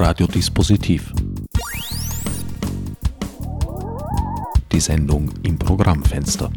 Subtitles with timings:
[0.00, 1.12] Radiodispositiv.
[4.70, 6.52] Die Sendung im Programmfenster.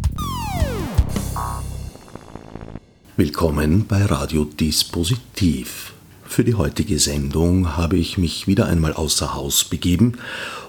[3.18, 5.94] Willkommen bei Radiodispositiv.
[6.24, 10.20] Für die heutige Sendung habe ich mich wieder einmal außer Haus begeben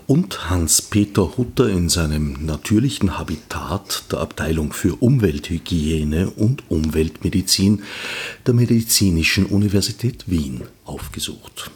[0.06, 7.82] und Hans-Peter Hutter in seinem natürlichen Habitat der Abteilung für Umwelthygiene und Umweltmedizin
[8.46, 11.70] der Medizinischen Universität Wien aufgesucht.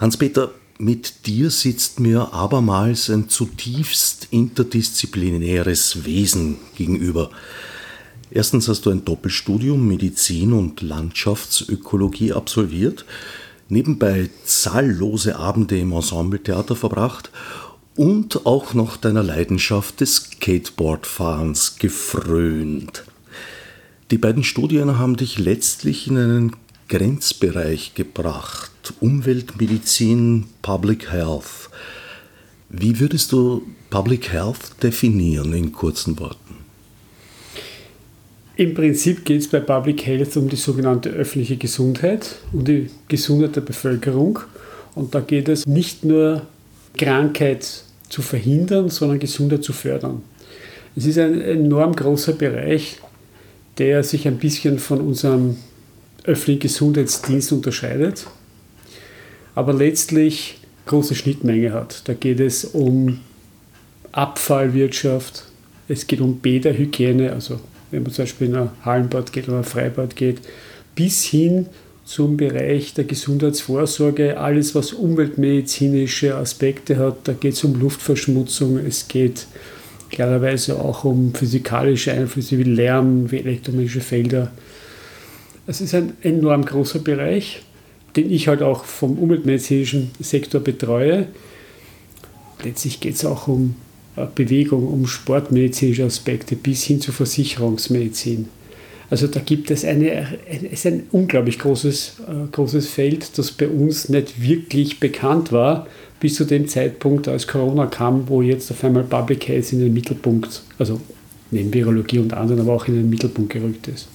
[0.00, 7.30] Hans-Peter, mit dir sitzt mir abermals ein zutiefst interdisziplinäres Wesen gegenüber.
[8.30, 13.04] Erstens hast du ein Doppelstudium Medizin und Landschaftsökologie absolviert
[13.70, 17.30] nebenbei zahllose Abende im Ensembletheater verbracht
[17.96, 23.04] und auch noch deiner Leidenschaft des Skateboardfahrens gefrönt.
[24.10, 26.56] Die beiden Studien haben dich letztlich in einen
[26.90, 28.72] Grenzbereich gebracht.
[29.00, 31.70] Umweltmedizin, Public Health.
[32.68, 36.56] Wie würdest du Public Health definieren in kurzen Worten?
[38.56, 43.54] Im Prinzip geht es bei Public Health um die sogenannte öffentliche Gesundheit, um die Gesundheit
[43.54, 44.40] der Bevölkerung.
[44.96, 46.42] Und da geht es nicht nur
[46.98, 50.22] Krankheit zu verhindern, sondern Gesundheit zu fördern.
[50.96, 52.98] Es ist ein enorm großer Bereich,
[53.78, 55.56] der sich ein bisschen von unserem
[56.24, 58.26] öffentlichen Gesundheitsdienst unterscheidet,
[59.54, 62.08] aber letztlich große Schnittmenge hat.
[62.08, 63.20] Da geht es um
[64.12, 65.44] Abfallwirtschaft,
[65.88, 67.60] es geht um Bäderhygiene, also
[67.90, 70.40] wenn man zum Beispiel in ein Hallenbad geht oder ein Freibad geht,
[70.94, 71.66] bis hin
[72.04, 77.16] zum Bereich der Gesundheitsvorsorge, alles was umweltmedizinische Aspekte hat.
[77.24, 79.46] Da geht es um Luftverschmutzung, es geht
[80.10, 84.50] klarerweise auch um physikalische Einflüsse wie Lärm, wie elektromagnetische Felder.
[85.66, 87.62] Es ist ein enorm großer Bereich,
[88.16, 91.28] den ich halt auch vom umweltmedizinischen Sektor betreue.
[92.64, 93.76] Letztlich geht es auch um
[94.16, 98.48] äh, Bewegung, um sportmedizinische Aspekte bis hin zur Versicherungsmedizin.
[99.10, 100.38] Also da gibt es eine,
[100.70, 105.86] es ein unglaublich großes, äh, großes Feld, das bei uns nicht wirklich bekannt war,
[106.20, 109.92] bis zu dem Zeitpunkt, als Corona kam, wo jetzt auf einmal Public Health in den
[109.92, 111.00] Mittelpunkt, also
[111.50, 114.08] neben Virologie und anderen, aber auch in den Mittelpunkt gerückt ist.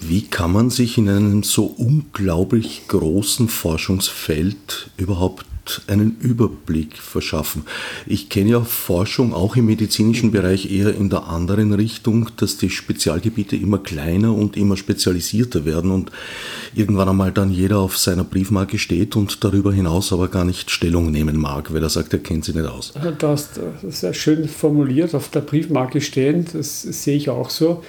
[0.00, 5.46] Wie kann man sich in einem so unglaublich großen Forschungsfeld überhaupt
[5.86, 7.64] einen Überblick verschaffen.
[8.06, 12.70] Ich kenne ja Forschung auch im medizinischen Bereich eher in der anderen Richtung, dass die
[12.70, 16.10] Spezialgebiete immer kleiner und immer spezialisierter werden und
[16.74, 21.10] irgendwann einmal dann jeder auf seiner Briefmarke steht und darüber hinaus aber gar nicht Stellung
[21.10, 22.92] nehmen mag, weil er sagt, er kennt sie nicht aus.
[23.18, 27.82] Du hast sehr schön formuliert, auf der Briefmarke stehen, das sehe ich auch so.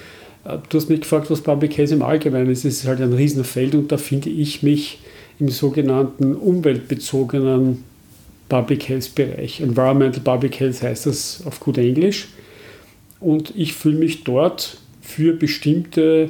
[0.69, 2.63] Du hast mich gefragt, was Public Health im Allgemeinen ist.
[2.63, 4.99] Es ist halt ein Riesenfeld und da finde ich mich
[5.39, 7.83] im sogenannten umweltbezogenen
[8.47, 9.59] Public Health Bereich.
[9.59, 12.29] Environmental Public Health heißt das auf gut Englisch.
[13.19, 16.29] Und ich fühle mich dort für bestimmte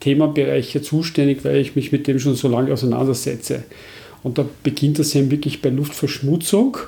[0.00, 3.64] Themenbereiche zuständig, weil ich mich mit dem schon so lange auseinandersetze.
[4.22, 6.78] Und da beginnt das eben wirklich bei Luftverschmutzung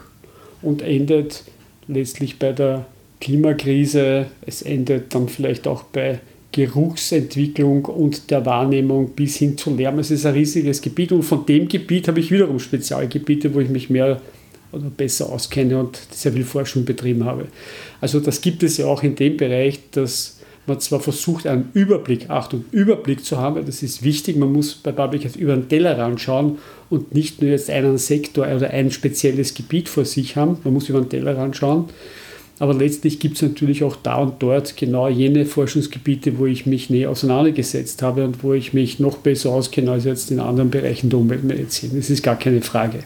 [0.60, 1.44] und endet
[1.86, 2.86] letztlich bei der
[3.20, 4.26] Klimakrise.
[4.44, 6.20] Es endet dann vielleicht auch bei
[6.52, 9.98] Geruchsentwicklung und der Wahrnehmung bis hin zu Lärm.
[9.98, 13.70] Es ist ein riesiges Gebiet und von dem Gebiet habe ich wiederum Spezialgebiete, wo ich
[13.70, 14.20] mich mehr
[14.70, 17.48] oder besser auskenne und sehr viel Forschung betrieben habe.
[18.00, 22.30] Also das gibt es ja auch in dem Bereich, dass man zwar versucht, einen Überblick,
[22.30, 26.20] Achtung, Überblick zu haben, das ist wichtig, man muss bei Public Health über den Tellerrand
[26.20, 26.58] schauen
[26.88, 30.88] und nicht nur jetzt einen Sektor oder ein spezielles Gebiet vor sich haben, man muss
[30.88, 31.88] über den Tellerrand schauen.
[32.58, 36.90] Aber letztlich gibt es natürlich auch da und dort genau jene Forschungsgebiete, wo ich mich
[36.90, 41.10] näher auseinandergesetzt habe und wo ich mich noch besser auskenne als jetzt in anderen Bereichen
[41.10, 41.90] der Umweltmedizin.
[41.96, 43.00] Das ist gar keine Frage.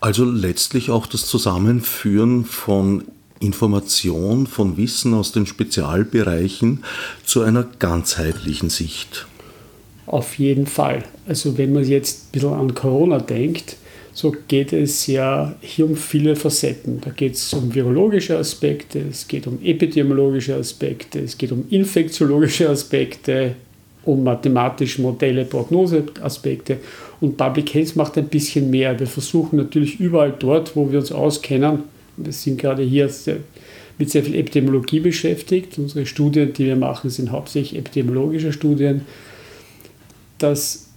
[0.00, 3.04] Also letztlich auch das Zusammenführen von
[3.40, 6.84] Information, von Wissen aus den Spezialbereichen
[7.24, 9.26] zu einer ganzheitlichen Sicht.
[10.06, 11.04] Auf jeden Fall.
[11.26, 13.76] Also wenn man jetzt ein bisschen an Corona denkt,
[14.18, 17.00] so geht es ja hier um viele Facetten.
[17.00, 22.68] Da geht es um virologische Aspekte, es geht um epidemiologische Aspekte, es geht um infektiologische
[22.68, 23.54] Aspekte,
[24.04, 26.78] um mathematische Modelle, Prognoseaspekte.
[27.20, 28.98] Und Public Health macht ein bisschen mehr.
[28.98, 31.84] Wir versuchen natürlich überall dort, wo wir uns auskennen,
[32.16, 33.08] wir sind gerade hier
[33.98, 35.78] mit sehr viel Epidemiologie beschäftigt.
[35.78, 39.02] Unsere Studien, die wir machen, sind hauptsächlich epidemiologische Studien,
[40.38, 40.87] dass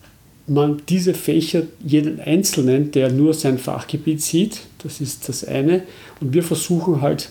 [0.51, 5.83] man diese Fächer, jeden Einzelnen, der nur sein Fachgebiet sieht, das ist das eine.
[6.19, 7.29] Und wir versuchen halt,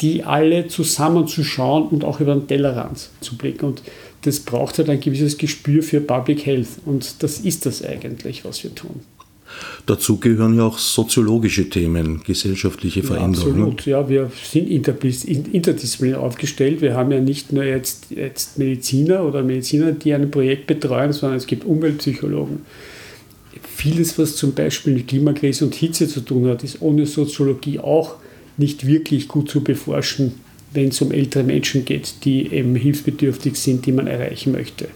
[0.00, 3.66] die alle zusammenzuschauen und auch über den Tellerrand zu blicken.
[3.66, 3.82] Und
[4.22, 6.68] das braucht halt ein gewisses Gespür für Public Health.
[6.84, 9.00] Und das ist das eigentlich, was wir tun.
[9.86, 13.58] Dazu gehören ja auch soziologische Themen, gesellschaftliche Veränderungen.
[13.58, 16.80] Ja, absolut, ja, wir sind interdisziplinär aufgestellt.
[16.80, 21.38] Wir haben ja nicht nur jetzt, jetzt Mediziner oder Mediziner, die ein Projekt betreuen, sondern
[21.38, 22.60] es gibt Umweltpsychologen.
[23.62, 28.16] Vieles, was zum Beispiel mit Klimakrise und Hitze zu tun hat, ist ohne Soziologie auch
[28.56, 30.34] nicht wirklich gut zu beforschen,
[30.72, 34.88] wenn es um ältere Menschen geht, die eben hilfsbedürftig sind, die man erreichen möchte.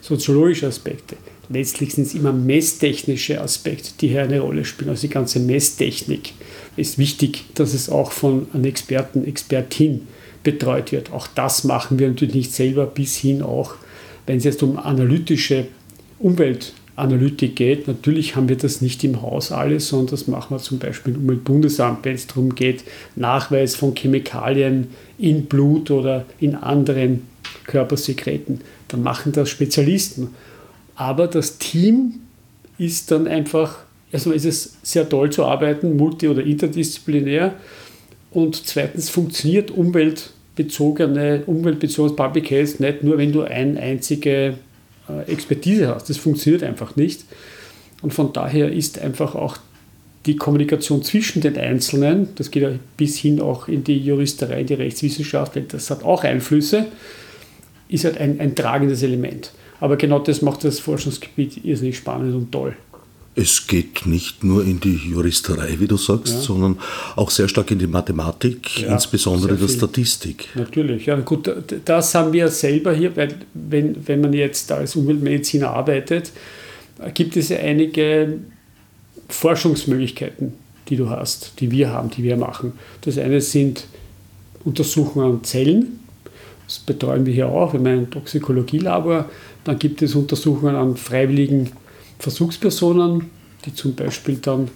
[0.00, 1.16] Soziologische Aspekte
[1.48, 4.90] letztlich sind es immer messtechnische Aspekte, die hier eine Rolle spielen.
[4.90, 6.32] Also die ganze Messtechnik
[6.76, 10.06] ist wichtig, dass es auch von einem Experten, Expertin
[10.42, 11.12] betreut wird.
[11.12, 13.74] Auch das machen wir natürlich nicht selber, bis hin auch,
[14.26, 15.66] wenn es jetzt um analytische
[16.18, 17.88] Umweltanalytik geht.
[17.88, 21.22] Natürlich haben wir das nicht im Haus alles, sondern das machen wir zum Beispiel im
[21.22, 22.84] Umweltbundesamt, wenn es darum geht,
[23.16, 24.88] Nachweis von Chemikalien
[25.18, 27.22] in Blut oder in anderen
[27.66, 28.60] Körpersekreten.
[28.88, 30.28] Dann machen das Spezialisten.
[30.96, 32.20] Aber das Team
[32.78, 33.78] ist dann einfach,
[34.12, 37.54] erstmal ist es sehr toll zu arbeiten, multi- oder interdisziplinär.
[38.30, 44.54] Und zweitens funktioniert umweltbezogene, umweltbezogenes Public Health nicht nur, wenn du eine einzige
[45.08, 46.10] äh, Expertise hast.
[46.10, 47.24] Das funktioniert einfach nicht.
[48.02, 49.56] Und von daher ist einfach auch
[50.26, 54.74] die Kommunikation zwischen den Einzelnen, das geht ja bis hin auch in die Juristerei, die
[54.74, 56.86] Rechtswissenschaft, das hat auch Einflüsse,
[57.88, 59.52] ist halt ein, ein tragendes Element.
[59.80, 62.76] Aber genau das macht das Forschungsgebiet irrsinnig spannend und toll.
[63.36, 66.40] Es geht nicht nur in die Juristerei, wie du sagst, ja.
[66.40, 66.78] sondern
[67.16, 70.50] auch sehr stark in die Mathematik, ja, insbesondere der Statistik.
[70.54, 71.50] Natürlich, ja gut,
[71.84, 76.30] das haben wir selber hier, weil wenn, wenn man jetzt als Umweltmediziner arbeitet,
[77.12, 78.38] gibt es ja einige
[79.28, 80.52] Forschungsmöglichkeiten,
[80.88, 82.74] die du hast, die wir haben, die wir machen.
[83.00, 83.86] Das eine sind
[84.64, 85.98] Untersuchungen an Zellen,
[86.66, 89.28] das betreuen wir hier auch, wir haben ein Toxikologielabor.
[89.64, 91.70] Dann gibt es Untersuchungen an freiwilligen
[92.18, 93.30] Versuchspersonen,
[93.64, 94.68] die zum Beispiel dann,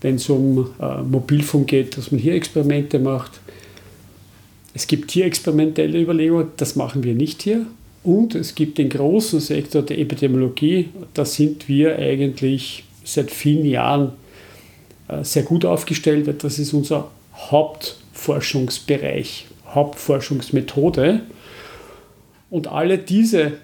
[0.00, 3.40] wenn es um äh, Mobilfunk geht, dass man hier Experimente macht.
[4.74, 7.66] Es gibt hier experimentelle Überlegungen, das machen wir nicht hier.
[8.04, 14.12] Und es gibt den großen Sektor der Epidemiologie, da sind wir eigentlich seit vielen Jahren
[15.08, 21.22] äh, sehr gut aufgestellt, weil das ist unser Hauptforschungsbereich, Hauptforschungsmethode.
[22.50, 23.54] Und alle diese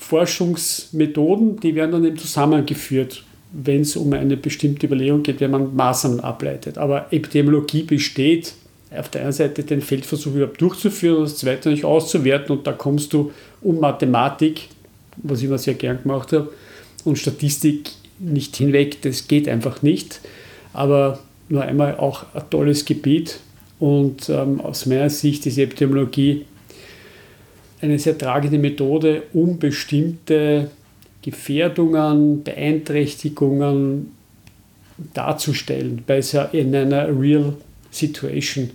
[0.00, 5.76] Forschungsmethoden, die werden dann eben zusammengeführt, wenn es um eine bestimmte Überlegung geht, wenn man
[5.76, 6.78] Maßnahmen ableitet.
[6.78, 8.54] Aber Epidemiologie besteht
[8.96, 12.72] auf der einen Seite den Feldversuch überhaupt durchzuführen und das zweite nicht auszuwerten und da
[12.72, 13.30] kommst du
[13.60, 14.68] um Mathematik,
[15.16, 16.52] was ich immer sehr gern gemacht habe,
[17.04, 20.20] und Statistik nicht hinweg, das geht einfach nicht.
[20.72, 23.38] Aber nur einmal auch ein tolles Gebiet
[23.78, 26.46] und ähm, aus meiner Sicht ist Epidemiologie
[27.80, 30.70] eine sehr tragende Methode, um bestimmte
[31.22, 34.12] Gefährdungen, Beeinträchtigungen
[35.14, 36.20] darzustellen, bei
[36.52, 37.54] in einer Real
[37.90, 38.70] Situation.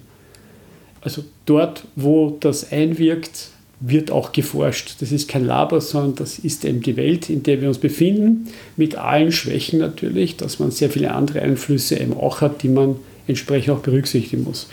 [1.01, 3.49] Also dort, wo das einwirkt,
[3.79, 4.95] wird auch geforscht.
[4.99, 8.47] Das ist kein Laber, sondern das ist eben die Welt, in der wir uns befinden,
[8.77, 12.95] mit allen Schwächen natürlich, dass man sehr viele andere Einflüsse eben auch hat, die man
[13.27, 14.67] entsprechend auch berücksichtigen muss.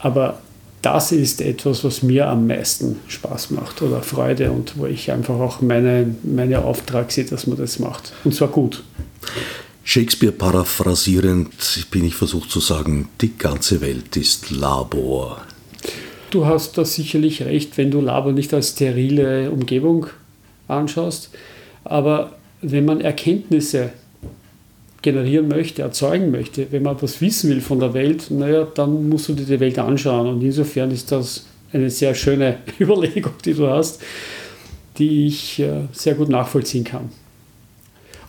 [0.00, 0.40] Aber
[0.82, 5.38] das ist etwas, was mir am meisten Spaß macht oder Freude und wo ich einfach
[5.40, 8.12] auch meine, meine Auftrag sehe, dass man das macht.
[8.24, 8.82] Und zwar gut.
[9.82, 11.50] Shakespeare paraphrasierend
[11.90, 15.40] bin ich versucht zu sagen, die ganze Welt ist Labor.
[16.30, 20.08] Du hast da sicherlich recht, wenn du Labor nicht als sterile Umgebung
[20.68, 21.30] anschaust.
[21.84, 23.90] Aber wenn man Erkenntnisse
[25.02, 29.28] generieren möchte, erzeugen möchte, wenn man was wissen will von der Welt, naja, dann musst
[29.28, 30.26] du dir die Welt anschauen.
[30.26, 34.00] Und insofern ist das eine sehr schöne Überlegung, die du hast,
[34.98, 37.10] die ich äh, sehr gut nachvollziehen kann.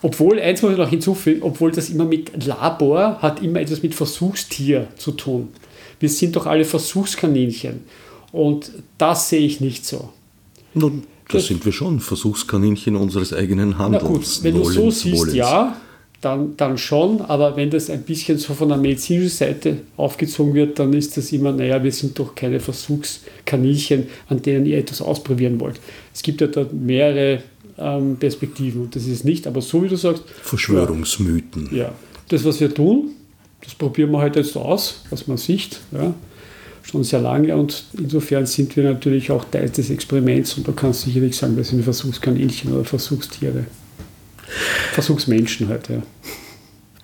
[0.01, 3.95] Obwohl, eins muss ich noch hinzufügen, obwohl das immer mit Labor hat immer etwas mit
[3.95, 5.49] Versuchstier zu tun.
[5.99, 7.81] Wir sind doch alle Versuchskaninchen.
[8.31, 10.09] Und das sehe ich nicht so.
[10.73, 14.03] Nun, das, das sind wir schon, Versuchskaninchen unseres eigenen Handelns.
[14.03, 15.35] Na gut, wenn Wollens, du so siehst, Wollens.
[15.35, 15.77] ja,
[16.21, 20.77] dann, dann schon, aber wenn das ein bisschen so von der medizinischen Seite aufgezogen wird,
[20.77, 25.59] dann ist das immer, naja, wir sind doch keine Versuchskaninchen, an denen ihr etwas ausprobieren
[25.59, 25.79] wollt.
[26.13, 27.41] Es gibt ja da mehrere
[27.77, 30.23] ähm, Perspektiven und das ist nicht, aber so wie du sagst.
[30.41, 31.69] Verschwörungsmythen.
[31.71, 31.93] Ja,
[32.27, 33.11] das, was wir tun,
[33.63, 36.13] das probieren wir halt jetzt aus, was man sieht, ja,
[36.83, 41.05] schon sehr lange und insofern sind wir natürlich auch Teil des Experiments und da kannst
[41.05, 43.65] du sicherlich sagen, das sind Versuchskaninchen oder Versuchstiere.
[44.93, 46.01] Versuchsmenschen halt, ja.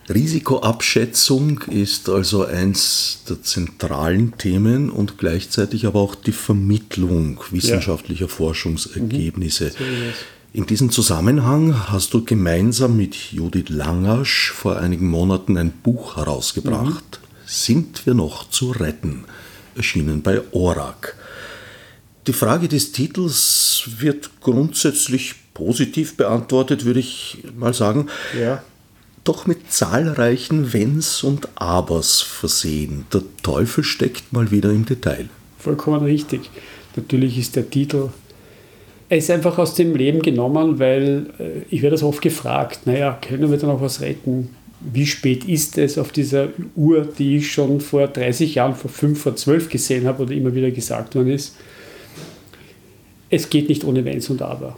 [0.07, 8.31] Risikoabschätzung ist also eins der zentralen Themen und gleichzeitig aber auch die Vermittlung wissenschaftlicher ja.
[8.31, 9.71] Forschungsergebnisse.
[9.79, 10.13] Mhm.
[10.53, 17.19] In diesem Zusammenhang hast du gemeinsam mit Judith Langasch vor einigen Monaten ein Buch herausgebracht.
[17.21, 17.47] Mhm.
[17.47, 19.25] Sind wir noch zu retten?
[19.75, 21.15] Erschienen bei ORAC.
[22.27, 28.07] Die Frage des Titels wird grundsätzlich positiv beantwortet, würde ich mal sagen.
[28.39, 28.61] Ja
[29.23, 33.07] doch mit zahlreichen Wenns und Abers versehen.
[33.11, 35.29] Der Teufel steckt mal wieder im Detail.
[35.57, 36.51] Vollkommen richtig.
[36.95, 38.09] Natürlich ist der Titel
[39.07, 43.17] er ist einfach aus dem Leben genommen, weil äh, ich werde das oft gefragt, naja,
[43.21, 44.49] können wir da noch was retten?
[44.79, 49.19] Wie spät ist es auf dieser Uhr, die ich schon vor 30 Jahren, vor 5,
[49.19, 51.55] vor 12 gesehen habe oder immer wieder gesagt worden ist?
[53.29, 54.77] Es geht nicht ohne Wenns und Aber.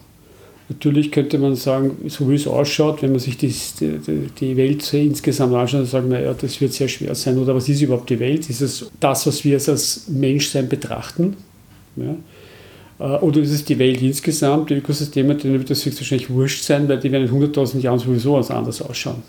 [0.70, 3.54] Natürlich könnte man sagen, so wie es ausschaut, wenn man sich die,
[4.40, 7.38] die Welt insgesamt anschaut, dann sagen wir, ja, das wird sehr schwer sein.
[7.38, 8.50] Oder was ist überhaupt die Welt?
[8.50, 11.38] Ist es das, was wir als Menschsein betrachten?
[11.96, 12.18] Ja?
[13.00, 16.88] Äh, oder ist es die Welt insgesamt, die Ökosysteme, denen wird das höchstwahrscheinlich wurscht sein,
[16.90, 19.24] weil die werden in 100.000 Jahren sowieso was anders ausschauen.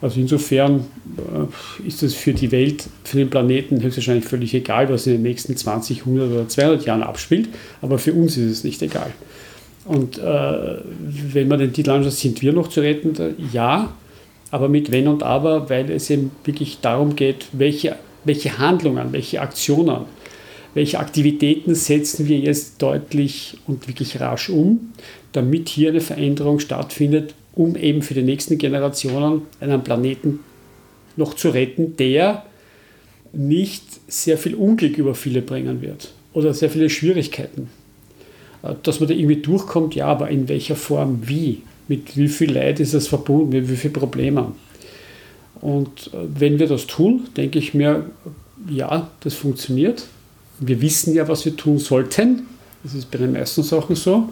[0.00, 0.84] Also insofern
[1.16, 5.22] äh, ist es für die Welt, für den Planeten höchstwahrscheinlich völlig egal, was in den
[5.22, 7.48] nächsten 20, 100 oder 200 Jahren abspielt,
[7.80, 9.12] aber für uns ist es nicht egal.
[9.86, 10.22] Und äh,
[11.32, 13.14] wenn man den Titel anschaut, sind wir noch zu retten?
[13.52, 13.92] Ja,
[14.50, 19.40] aber mit Wenn und Aber, weil es eben wirklich darum geht, welche, welche Handlungen, welche
[19.40, 20.04] Aktionen,
[20.74, 24.92] welche Aktivitäten setzen wir jetzt deutlich und wirklich rasch um,
[25.32, 30.40] damit hier eine Veränderung stattfindet, um eben für die nächsten Generationen einen Planeten
[31.16, 32.44] noch zu retten, der
[33.32, 37.68] nicht sehr viel Unglück über viele bringen wird oder sehr viele Schwierigkeiten.
[38.66, 41.62] Äh, dass man da irgendwie durchkommt, ja, aber in welcher Form, wie?
[41.88, 44.52] Mit wie viel Leid ist das verbunden, mit wie vielen Problemen?
[45.60, 48.06] Und äh, wenn wir das tun, denke ich mir,
[48.68, 50.06] ja, das funktioniert.
[50.58, 52.46] Wir wissen ja, was wir tun sollten.
[52.82, 54.30] Das ist bei den meisten Sachen so.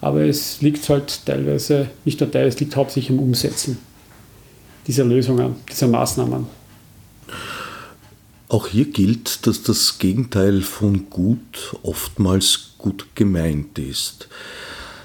[0.00, 3.78] Aber es liegt halt teilweise, nicht nur teilweise, es liegt hauptsächlich im Umsetzen
[4.86, 6.46] dieser Lösungen, dieser Maßnahmen.
[8.48, 14.28] Auch hier gilt, dass das Gegenteil von gut oftmals gut gemeint ist.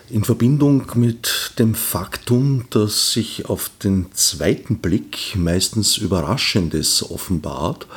[0.09, 7.87] In Verbindung mit dem Faktum, dass sich auf den zweiten Blick meistens Überraschendes offenbart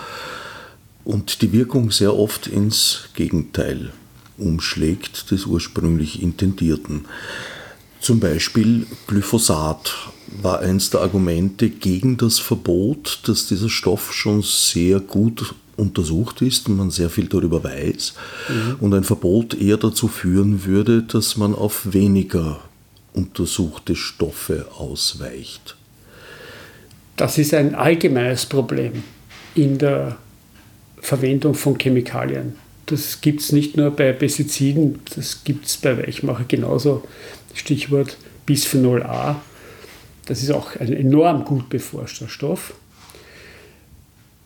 [1.05, 3.93] und die Wirkung sehr oft ins Gegenteil
[4.39, 7.05] umschlägt des ursprünglich Intendierten.
[8.01, 9.95] Zum Beispiel Glyphosat
[10.43, 16.69] war eines der Argumente gegen das Verbot, dass dieser Stoff schon sehr gut untersucht ist
[16.69, 18.15] und man sehr viel darüber weiß
[18.49, 18.77] mhm.
[18.81, 22.61] und ein Verbot eher dazu führen würde, dass man auf weniger
[23.13, 25.77] untersuchte Stoffe ausweicht.
[27.17, 29.03] Das ist ein allgemeines Problem
[29.55, 30.19] in der
[31.01, 32.57] Verwendung von Chemikalien.
[32.87, 37.03] Das gibt es nicht nur bei Pestiziden, das gibt es bei Weichmacher genauso.
[37.55, 39.41] Stichwort Bisphenol A.
[40.27, 42.75] Das ist auch ein enorm gut beforschter Stoff.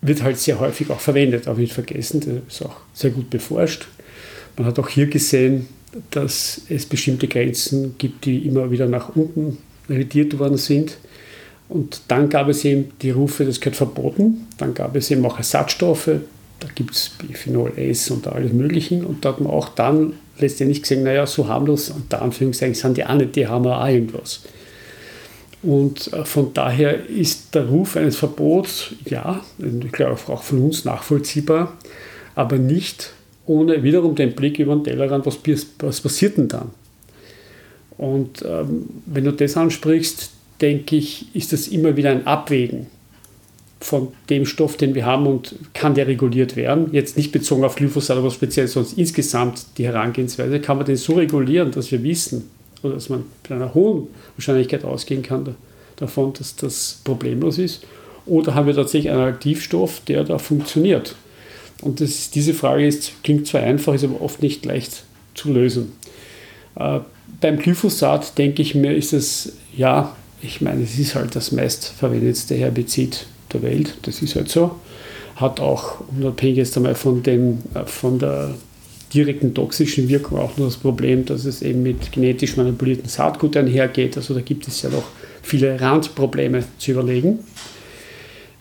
[0.01, 3.87] Wird halt sehr häufig auch verwendet, auch nicht vergessen, das ist auch sehr gut beforscht.
[4.57, 5.67] Man hat auch hier gesehen,
[6.09, 9.57] dass es bestimmte Grenzen gibt, die immer wieder nach unten
[9.89, 10.97] revidiert worden sind.
[11.69, 14.47] Und dann gab es eben die Rufe, das gehört verboten.
[14.57, 16.09] Dann gab es eben auch Ersatzstoffe,
[16.59, 18.95] da gibt es Bisphenol S und alles Mögliche.
[19.05, 23.05] Und da hat man auch dann letztendlich gesehen, naja, so harmlos, unter Anführungszeichen, sind die
[23.05, 24.41] auch nicht, die haben auch irgendwas.
[25.63, 30.85] Und äh, von daher ist der Ruf eines Verbots, ja, ich glaube auch von uns
[30.85, 31.77] nachvollziehbar,
[32.35, 33.13] aber nicht
[33.45, 35.39] ohne wiederum den Blick über den Tellerrand, was,
[35.79, 36.71] was passiert denn dann?
[37.97, 42.87] Und ähm, wenn du das ansprichst, denke ich, ist das immer wieder ein Abwägen
[43.79, 46.89] von dem Stoff, den wir haben und kann der reguliert werden.
[46.91, 51.13] Jetzt nicht bezogen auf Glyphosat, aber speziell sonst insgesamt die Herangehensweise, kann man den so
[51.13, 52.49] regulieren, dass wir wissen
[52.83, 55.55] oder dass man mit einer hohen Wahrscheinlichkeit ausgehen kann
[55.97, 57.85] davon, dass das problemlos ist.
[58.25, 61.15] Oder haben wir tatsächlich einen Aktivstoff, der da funktioniert?
[61.81, 65.93] Und das, diese Frage ist, klingt zwar einfach, ist aber oft nicht leicht zu lösen.
[66.75, 66.99] Äh,
[67.39, 72.55] beim Glyphosat denke ich mir, ist es, ja, ich meine, es ist halt das meistverwendetste
[72.55, 74.75] Herbizid der Welt, das ist halt so.
[75.35, 78.53] Hat auch, unabhängig jetzt einmal von, dem, äh, von der
[79.13, 84.17] direkten toxischen Wirkung, auch nur das Problem, dass es eben mit genetisch manipulierten Saatgut einhergeht.
[84.17, 85.05] Also da gibt es ja noch
[85.41, 87.39] viele Randprobleme zu überlegen.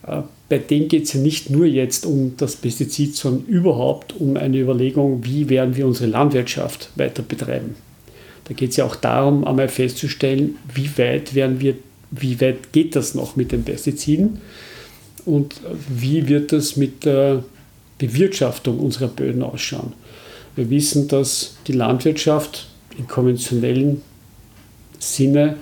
[0.06, 4.36] Äh, bei denen geht es ja nicht nur jetzt um das Pestizid, sondern überhaupt um
[4.36, 7.76] eine Überlegung, wie werden wir unsere Landwirtschaft weiter betreiben.
[8.44, 11.74] Da geht es ja auch darum, einmal festzustellen, wie weit werden wir
[12.10, 14.40] wie weit geht das noch mit den Pestiziden
[15.24, 17.44] und wie wird das mit der
[17.98, 19.92] Bewirtschaftung unserer Böden ausschauen.
[20.60, 22.66] Wir wissen, dass die Landwirtschaft
[22.98, 24.02] im konventionellen
[24.98, 25.56] Sinne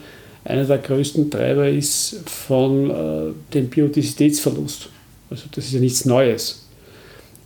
[0.45, 4.89] einer der größten Treiber ist von äh, dem Biodiversitätsverlust.
[5.31, 6.67] Also das ist ja nichts Neues.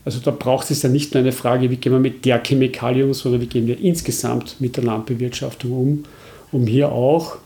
[0.03, 3.05] Also da braucht es ja nicht nur eine Frage, wie gehen wir mit der Chemikalie
[3.05, 6.05] um, sondern wie gehen wir insgesamt mit der Landbewirtschaftung um,
[6.53, 7.37] um hier auch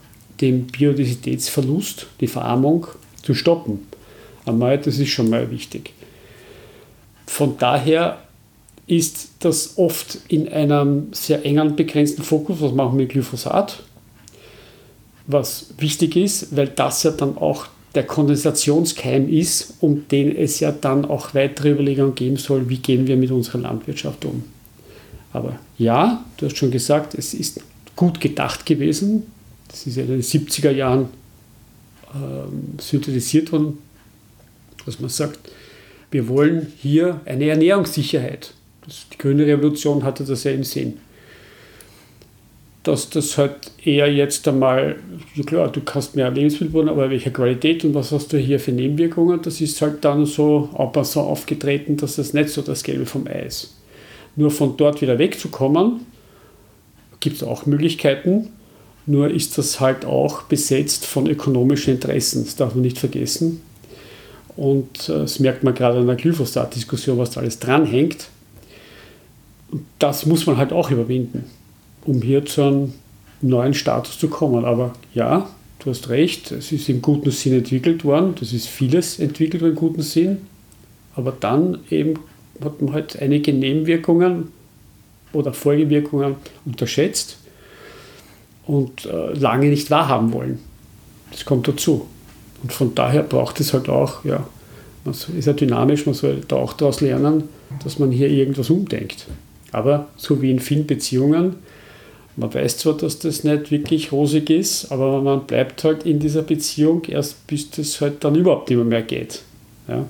[0.40, 2.86] den Biodiversitätsverlust, die Verarmung
[3.22, 3.80] zu stoppen.
[4.44, 5.94] Einmal, das ist schon mal wichtig.
[7.26, 8.20] Von daher
[8.86, 13.82] ist das oft in einem sehr engen, begrenzten Fokus, was machen wir mit Glyphosat,
[15.26, 17.66] was wichtig ist, weil das ja dann auch
[17.96, 23.06] der Kondensationskeim ist, um den es ja dann auch weitere Überlegungen geben soll, wie gehen
[23.06, 24.44] wir mit unserer Landwirtschaft um.
[25.32, 27.60] Aber ja, du hast schon gesagt, es ist
[27.96, 29.24] gut gedacht gewesen.
[29.68, 31.08] Das ist ja in den 70er Jahren
[32.14, 33.78] ähm, synthetisiert worden,
[34.84, 35.50] dass man sagt,
[36.10, 38.52] wir wollen hier eine Ernährungssicherheit.
[38.86, 40.98] Das, die grüne Revolution hatte das ja im Sinn
[42.86, 44.96] dass das halt eher jetzt einmal,
[45.44, 48.70] klar, du kannst mehr Lebensmittel bauen, aber welche Qualität und was hast du hier für
[48.70, 53.04] Nebenwirkungen, das ist halt dann so aber so aufgetreten, dass das nicht so das Gelbe
[53.04, 53.74] vom Ei ist.
[54.36, 56.06] Nur von dort wieder wegzukommen,
[57.18, 58.50] gibt es auch Möglichkeiten,
[59.04, 63.62] nur ist das halt auch besetzt von ökonomischen Interessen, das darf man nicht vergessen.
[64.56, 68.28] Und äh, das merkt man gerade an der Glyphosat-Diskussion, was da alles dranhängt.
[69.98, 71.44] Das muss man halt auch überwinden
[72.06, 72.92] um hier zu einem
[73.42, 74.64] neuen Status zu kommen.
[74.64, 75.48] Aber ja,
[75.80, 79.72] du hast recht, es ist im guten Sinn entwickelt worden, das ist vieles entwickelt worden
[79.72, 80.38] im guten Sinn,
[81.14, 82.14] aber dann eben
[82.62, 84.48] hat man halt einige Nebenwirkungen
[85.32, 87.38] oder Folgewirkungen unterschätzt
[88.66, 90.58] und äh, lange nicht wahrhaben wollen.
[91.30, 92.06] Das kommt dazu.
[92.62, 94.46] Und von daher braucht es halt auch, ja,
[95.04, 97.44] man ist ja dynamisch, man soll da auch daraus lernen,
[97.84, 99.26] dass man hier irgendwas umdenkt.
[99.76, 101.56] Aber so wie in vielen Beziehungen,
[102.36, 106.40] man weiß zwar, dass das nicht wirklich rosig ist, aber man bleibt halt in dieser
[106.40, 109.42] Beziehung erst bis das halt dann überhaupt nicht mehr geht.
[109.86, 110.06] Ja?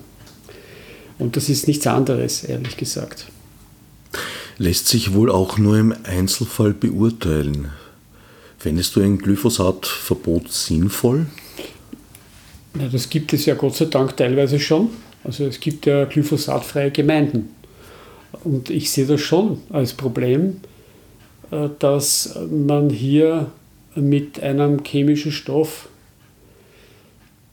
[1.19, 3.25] Und das ist nichts anderes, ehrlich gesagt.
[4.57, 7.69] Lässt sich wohl auch nur im Einzelfall beurteilen.
[8.57, 11.25] Fändest du ein Glyphosatverbot sinnvoll?
[12.79, 14.91] Ja, das gibt es ja Gott sei Dank teilweise schon.
[15.25, 17.56] Also es gibt ja glyphosatfreie Gemeinden.
[18.43, 20.61] Und ich sehe das schon als Problem,
[21.51, 23.51] äh, dass man hier
[23.95, 25.89] mit einem chemischen Stoff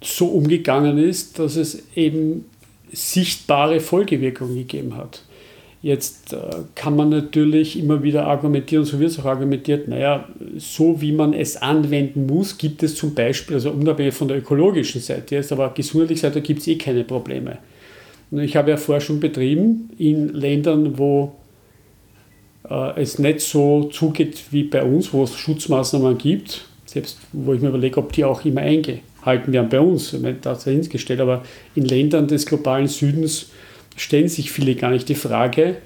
[0.02, 2.44] so umgegangen ist, dass es eben
[2.92, 5.22] sichtbare Folgewirkungen gegeben hat.
[5.82, 6.38] Jetzt äh,
[6.74, 11.34] kann man natürlich immer wieder argumentieren, so wird es auch argumentiert, naja, so wie man
[11.34, 15.74] es anwenden muss, gibt es zum Beispiel, also unabhängig von der ökologischen Seite jetzt, aber
[15.74, 17.58] gesundheitlich Seite gibt es eh keine Probleme.
[18.38, 21.34] Ich habe ja Forschung betrieben in Ländern, wo
[22.68, 27.60] äh, es nicht so zugeht wie bei uns, wo es Schutzmaßnahmen gibt, selbst wo ich
[27.60, 31.42] mir überlege, ob die auch immer eingehalten werden bei uns, ich meine, das hingestellt, aber
[31.74, 33.50] in Ländern des globalen Südens
[33.96, 35.76] stellen sich viele gar nicht die Frage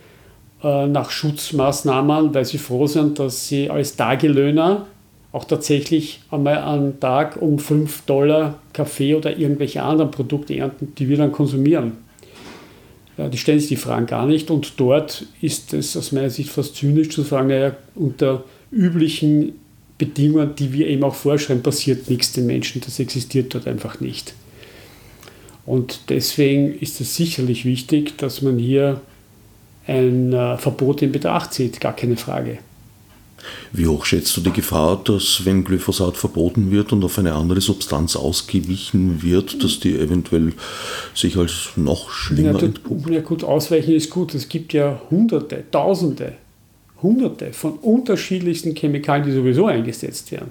[0.62, 4.86] äh, nach Schutzmaßnahmen, weil sie froh sind, dass sie als Tagelöhner
[5.32, 11.08] auch tatsächlich einmal am Tag um 5 Dollar Kaffee oder irgendwelche anderen Produkte ernten, die
[11.08, 12.07] wir dann konsumieren.
[13.18, 16.76] Die stellen sich die Fragen gar nicht und dort ist es aus meiner Sicht fast
[16.76, 19.54] zynisch zu sagen, naja, unter üblichen
[19.98, 24.34] Bedingungen, die wir eben auch vorschreiben, passiert nichts den Menschen, das existiert dort einfach nicht.
[25.66, 29.00] Und deswegen ist es sicherlich wichtig, dass man hier
[29.88, 32.58] ein äh, Verbot in Betracht zieht, gar keine Frage.
[33.72, 37.60] Wie hoch schätzt du die Gefahr, dass wenn Glyphosat verboten wird und auf eine andere
[37.60, 40.52] Substanz ausgewichen wird, dass die eventuell
[41.14, 43.10] sich als noch schlimmer ja, entpuppt?
[43.10, 44.34] Ja gut, ausweichen ist gut.
[44.34, 46.32] Es gibt ja Hunderte, Tausende,
[47.02, 50.50] Hunderte von unterschiedlichsten Chemikalien, die sowieso eingesetzt werden.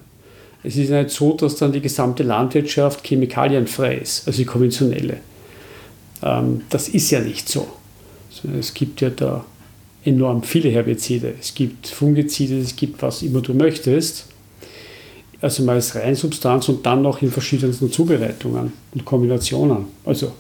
[0.64, 5.18] Es ist nicht so, dass dann die gesamte Landwirtschaft chemikalienfrei ist, also die konventionelle.
[6.22, 7.68] Ähm, das ist ja nicht so.
[8.60, 9.46] Es gibt ja da
[10.08, 11.34] enorm viele Herbizide.
[11.40, 14.26] Es gibt Fungizide, es gibt was immer du möchtest.
[15.40, 19.86] Also mal als Reinsubstanz und dann noch in verschiedensten Zubereitungen und Kombinationen.
[20.04, 20.32] Also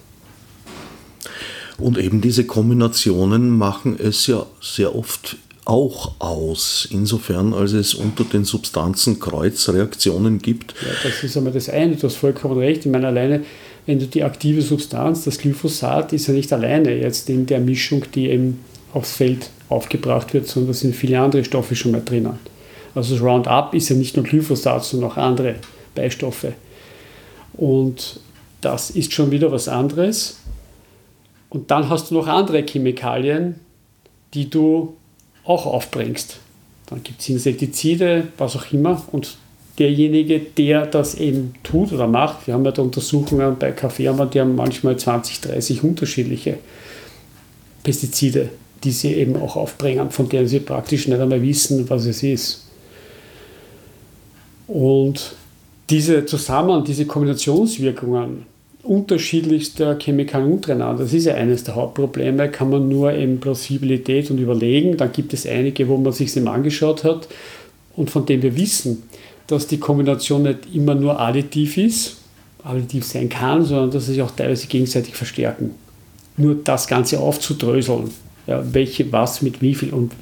[1.78, 8.24] und eben diese Kombinationen machen es ja sehr oft auch aus, insofern als es unter
[8.24, 10.74] den Substanzen Kreuzreaktionen gibt.
[10.82, 12.86] Ja, das ist einmal das eine, du hast vollkommen recht.
[12.86, 13.44] Ich meine, alleine,
[13.86, 18.06] wenn du die aktive Substanz, das Glyphosat, ist ja nicht alleine jetzt in der Mischung,
[18.16, 18.62] die eben
[18.94, 22.40] aufs Feld aufgebracht wird, sondern da sind viele andere Stoffe schon mal drinnen.
[22.96, 25.56] Also das Roundup ist ja nicht nur Glyphosat, sondern auch andere
[25.94, 26.54] Beistoffe.
[27.54, 28.20] Und
[28.62, 30.40] das ist schon wieder was anderes.
[31.50, 33.60] Und dann hast du noch andere Chemikalien,
[34.34, 34.96] die du
[35.44, 36.40] auch aufbringst.
[36.88, 39.02] Dann gibt es Insektizide, was auch immer.
[39.12, 39.38] Und
[39.80, 44.40] derjenige, der das eben tut oder macht, wir haben ja da Untersuchungen bei Kaffee, die
[44.42, 46.58] haben manchmal 20, 30 unterschiedliche
[47.84, 48.50] Pestizide,
[48.84, 52.66] die sie eben auch aufbringen, von denen sie praktisch nicht einmal wissen, was es ist.
[54.68, 55.36] Und
[55.90, 58.46] diese Zusammen, diese Kombinationswirkungen
[58.84, 64.38] unterschiedlichster Chemikalien untereinander, das ist ja eines der Hauptprobleme, kann man nur in Plausibilität und
[64.38, 64.98] überlegen.
[64.98, 67.28] Dann gibt es einige, wo man sich eben angeschaut hat
[67.96, 69.04] und von denen wir wissen,
[69.48, 72.18] dass die Kombination nicht immer nur additiv ist,
[72.64, 75.72] additiv sein kann, sondern dass sie sich auch teilweise gegenseitig verstärken.
[76.36, 78.12] Nur das Ganze aufzudröseln,
[78.48, 80.14] ja, welche was mit wie viel und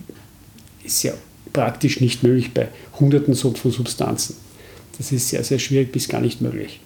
[0.83, 1.13] ist ja
[1.53, 2.67] praktisch nicht möglich bei
[2.99, 4.35] Hunderten von Substanzen.
[4.97, 6.79] Das ist sehr, sehr schwierig bis gar nicht möglich.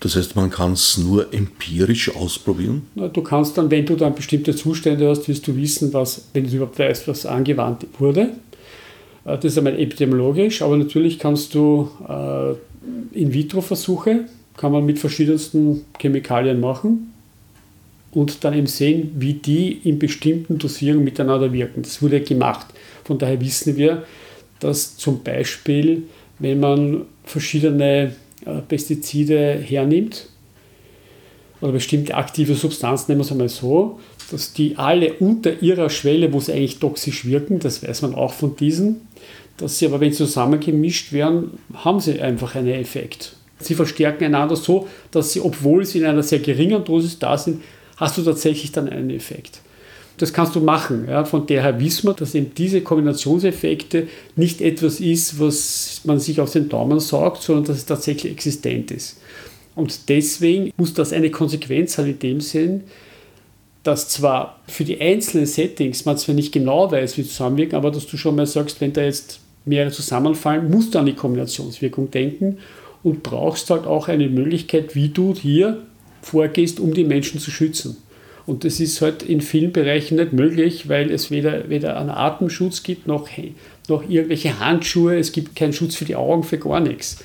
[0.00, 2.82] Das heißt, man kann es nur empirisch ausprobieren?
[2.94, 6.44] Na, du kannst dann, wenn du dann bestimmte Zustände hast, wirst du wissen, was, wenn
[6.44, 8.30] du überhaupt weißt, was angewandt wurde.
[9.24, 14.24] Äh, das ist einmal epidemiologisch, aber natürlich kannst du äh, In-vitro-Versuche,
[14.56, 17.13] kann man mit verschiedensten Chemikalien machen
[18.14, 21.82] und dann eben sehen, wie die in bestimmten Dosierungen miteinander wirken.
[21.82, 22.66] Das wurde gemacht.
[23.04, 24.04] Von daher wissen wir,
[24.60, 26.04] dass zum Beispiel,
[26.38, 28.14] wenn man verschiedene
[28.46, 30.28] äh, Pestizide hernimmt,
[31.60, 33.98] oder bestimmte aktive Substanzen, nehmen wir es einmal so,
[34.30, 38.34] dass die alle unter ihrer Schwelle, wo sie eigentlich toxisch wirken, das weiß man auch
[38.34, 39.08] von diesen,
[39.56, 43.36] dass sie aber, wenn sie zusammengemischt werden, haben sie einfach einen Effekt.
[43.60, 47.62] Sie verstärken einander so, dass sie, obwohl sie in einer sehr geringen Dosis da sind,
[47.96, 49.60] hast du tatsächlich dann einen Effekt.
[50.18, 51.06] Das kannst du machen.
[51.08, 51.24] Ja.
[51.24, 56.52] Von daher wissen wir, dass eben diese Kombinationseffekte nicht etwas ist, was man sich aus
[56.52, 59.20] den Daumen saugt, sondern dass es tatsächlich existent ist.
[59.74, 62.84] Und deswegen muss das eine Konsequenz haben in dem Sinn,
[63.82, 67.90] dass zwar für die einzelnen Settings man zwar nicht genau weiß, wie sie zusammenwirken, aber
[67.90, 72.10] dass du schon mal sagst, wenn da jetzt mehrere zusammenfallen, musst du an die Kombinationswirkung
[72.10, 72.58] denken
[73.02, 75.82] und brauchst halt auch eine Möglichkeit, wie du hier
[76.24, 77.96] vorgehst, um die Menschen zu schützen.
[78.46, 82.82] Und das ist halt in vielen Bereichen nicht möglich, weil es weder, weder einen Atemschutz
[82.82, 83.28] gibt, noch,
[83.88, 87.18] noch irgendwelche Handschuhe, es gibt keinen Schutz für die Augen, für gar nichts.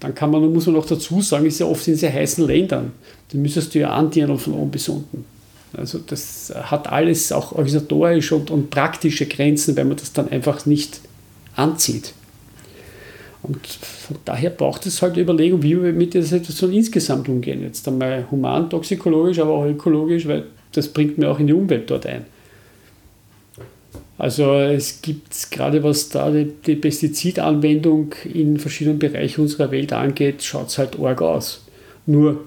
[0.00, 2.92] Dann kann man, muss man noch dazu sagen, ist ja oft in sehr heißen Ländern.
[3.30, 5.24] Da müsstest du ja andienen von oben bis unten.
[5.72, 10.66] Also das hat alles auch organisatorisch und, und praktische Grenzen, weil man das dann einfach
[10.66, 11.00] nicht
[11.54, 12.12] anzieht.
[13.46, 17.62] Und von daher braucht es halt Überlegung, wie wir mit dieser Situation insgesamt umgehen.
[17.62, 21.88] Jetzt einmal human, toxikologisch, aber auch ökologisch, weil das bringt mir auch in die Umwelt
[21.88, 22.24] dort ein.
[24.18, 30.42] Also es gibt gerade was da die, die Pestizidanwendung in verschiedenen Bereichen unserer Welt angeht,
[30.42, 31.66] schaut es halt arg aus.
[32.06, 32.40] Nur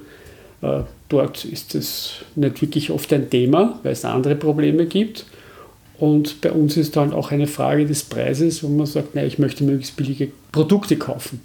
[0.62, 5.26] äh, dort ist es nicht wirklich oft ein Thema, weil es andere Probleme gibt.
[6.00, 9.38] Und bei uns ist dann auch eine Frage des Preises, wo man sagt, nein, ich
[9.38, 11.42] möchte möglichst billige Produkte kaufen.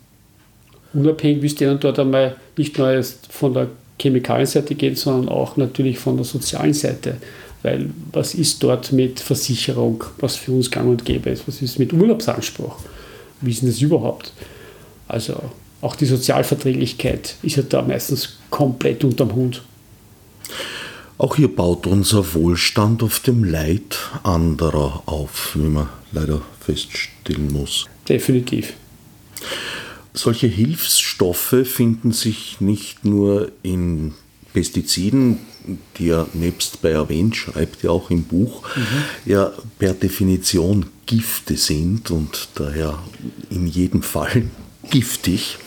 [0.93, 3.69] Unabhängig, wie es denen dort einmal nicht nur erst von der
[4.01, 7.17] Chemikalienseite geht, sondern auch natürlich von der sozialen Seite.
[7.64, 11.49] Weil was ist dort mit Versicherung, was für uns gang und gäbe ist?
[11.49, 12.77] Was ist mit Urlaubsanspruch?
[13.40, 14.33] Wie ist denn das überhaupt?
[15.09, 15.35] Also
[15.81, 19.62] auch die Sozialverträglichkeit ist ja da meistens komplett unterm Hund.
[21.16, 27.87] Auch hier baut unser Wohlstand auf dem Leid anderer auf, wie man leider feststellen muss.
[28.09, 28.74] Definitiv.
[30.12, 34.14] Solche Hilfsstoffe finden sich nicht nur in
[34.53, 35.38] Pestiziden,
[35.98, 39.31] die er nebst bei erwähnt, schreibt ja auch im Buch, mhm.
[39.31, 42.98] ja per Definition Gifte sind und daher
[43.50, 44.44] in jedem Fall
[44.90, 45.59] giftig.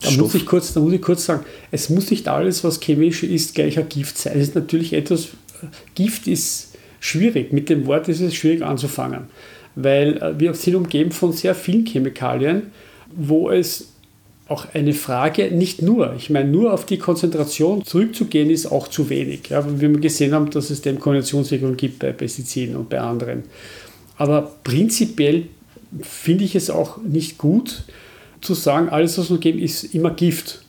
[0.00, 3.22] Da muss, ich kurz, da muss ich kurz sagen, es muss nicht alles, was chemisch
[3.22, 4.34] ist, gleich ein Gift sein.
[4.36, 5.28] Es ist natürlich etwas,
[5.94, 7.52] Gift ist schwierig.
[7.52, 9.24] Mit dem Wort ist es schwierig anzufangen,
[9.74, 12.64] weil äh, wir sind umgeben von sehr vielen Chemikalien,
[13.14, 13.88] wo es
[14.48, 19.10] auch eine Frage, nicht nur, ich meine, nur auf die Konzentration zurückzugehen, ist auch zu
[19.10, 19.48] wenig.
[19.48, 23.42] Ja, wie wir gesehen haben, dass es dem Kombinationswirkungen gibt bei Pestiziden und bei anderen.
[24.16, 25.48] Aber prinzipiell
[26.00, 27.84] finde ich es auch nicht gut,
[28.46, 30.62] zu sagen, alles, was wir geben, ist immer Gift.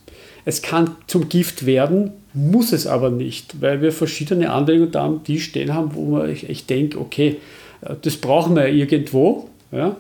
[0.46, 5.24] Es kann zum Gift werden, muss es aber nicht, weil wir verschiedene Anwendungen da am
[5.24, 7.38] Tisch stehen haben, wo man ich, ich denke, okay,
[7.82, 9.50] äh, das brauchen wir irgendwo.
[9.72, 9.96] Ja?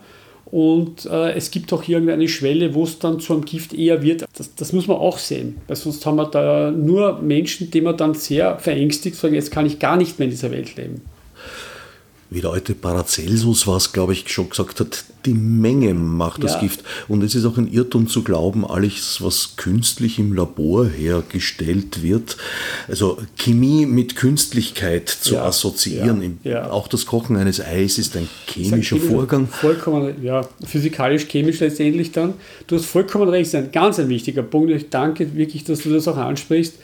[0.46, 4.26] Und äh, es gibt auch irgendeine Schwelle, wo es dann zu einem Gift eher wird.
[4.38, 7.98] Das, das, muss man auch sehen, weil sonst haben wir da nur Menschen, die man
[7.98, 11.02] dann sehr verängstigt sagen, jetzt kann ich gar nicht mehr in dieser Welt leben.
[12.30, 16.62] Wie der alte Paracelsus was, glaube ich, schon gesagt hat, die Menge macht das ja.
[16.62, 16.84] Gift.
[17.08, 22.38] Und es ist auch ein Irrtum zu glauben, alles, was künstlich im Labor hergestellt wird,
[22.88, 25.46] also Chemie mit Künstlichkeit zu ja.
[25.46, 26.40] assoziieren.
[26.44, 26.70] Ja.
[26.70, 29.48] Auch das Kochen eines Eis ist ein chemischer ein Vorgang.
[29.48, 32.34] Vollkommen, ja, physikalisch-chemisch letztendlich dann.
[32.68, 34.72] Du hast vollkommen recht, das ist ein ganz ein wichtiger Punkt.
[34.72, 36.76] Ich danke wirklich, dass du das auch ansprichst,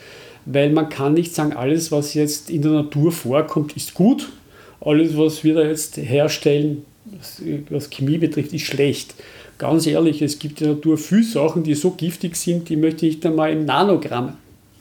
[0.46, 4.28] weil man kann nicht sagen, alles, was jetzt in der Natur vorkommt, ist gut
[4.84, 6.84] alles, was wir da jetzt herstellen,
[7.70, 9.14] was Chemie betrifft, ist schlecht.
[9.58, 13.06] Ganz ehrlich, es gibt in der Natur viele Sachen, die so giftig sind, die möchte
[13.06, 14.36] ich dann mal im Nanogramm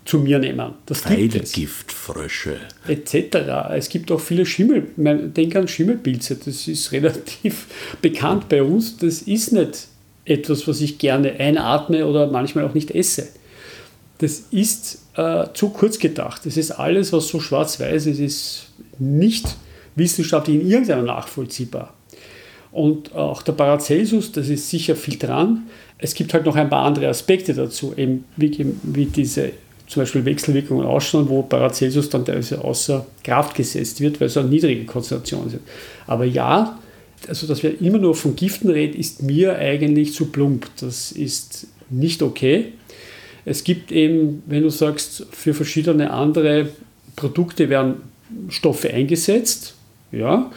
[0.06, 0.74] zu mir nehmen.
[0.86, 1.54] Das gibt es.
[1.54, 2.58] Giftfrösche.
[2.88, 3.38] Etc.
[3.74, 4.88] Es gibt auch viele Schimmel.
[4.98, 7.68] Denk an Schimmelpilze, das ist relativ
[8.02, 8.98] bekannt bei uns.
[8.98, 9.88] Das ist nicht
[10.26, 13.28] etwas, was ich gerne einatme oder manchmal auch nicht esse.
[14.18, 16.46] Das ist äh, zu kurz gedacht.
[16.46, 18.68] Das ist alles, was so schwarz-weiß ist, ist
[19.00, 19.56] nicht
[19.96, 21.94] wissenschaftlich in irgendeiner nachvollziehbar.
[22.72, 25.68] Und auch der Paracelsus, das ist sicher viel dran.
[26.00, 29.52] Es gibt halt noch ein paar andere Aspekte dazu, eben wie, wie diese
[29.88, 34.50] zum Beispiel Wechselwirkungen ausschauen, wo Paracelsus dann teilweise außer Kraft gesetzt wird, weil es eine
[34.50, 35.62] niedrige Konzentration sind.
[36.08, 36.80] Aber ja,
[37.28, 40.68] also dass wir immer nur von Giften reden, ist mir eigentlich zu plump.
[40.80, 42.74] Das ist nicht okay.
[43.46, 46.70] Es gibt eben, wenn du sagst, für verschiedene andere
[47.16, 47.96] Produkte werden
[48.50, 49.76] Stoffe eingesetzt,
[50.14, 50.52] ja,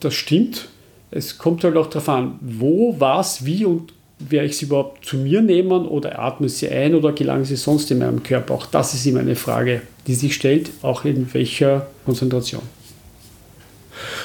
[0.00, 0.68] das stimmt.
[1.10, 5.16] Es kommt halt auch darauf an, wo, was, wie und werde ich sie überhaupt zu
[5.16, 8.54] mir nehmen oder atme sie ein oder gelangen sie sonst in meinem Körper?
[8.54, 12.62] Auch das ist immer eine Frage, die sich stellt, auch in welcher Konzentration.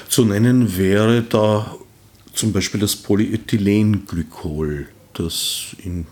[0.09, 1.75] Zu nennen wäre da
[2.33, 6.05] zum Beispiel das Polyethylenglykol, das in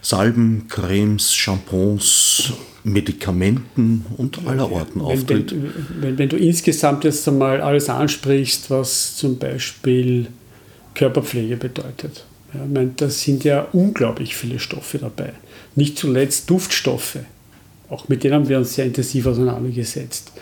[0.00, 2.52] Salben, Cremes, Shampoos,
[2.84, 5.50] Medikamenten und aller Orten wenn, auftritt.
[5.52, 10.26] Wenn, wenn, wenn, du insgesamt jetzt einmal alles ansprichst, was zum Beispiel
[10.94, 12.24] Körperpflege bedeutet.
[12.52, 15.32] Ja, ich meine, da sind ja unglaublich viele Stoffe dabei.
[15.74, 17.20] Nicht zuletzt Duftstoffe.
[17.88, 20.32] Auch mit denen haben wir uns sehr intensiv auseinandergesetzt.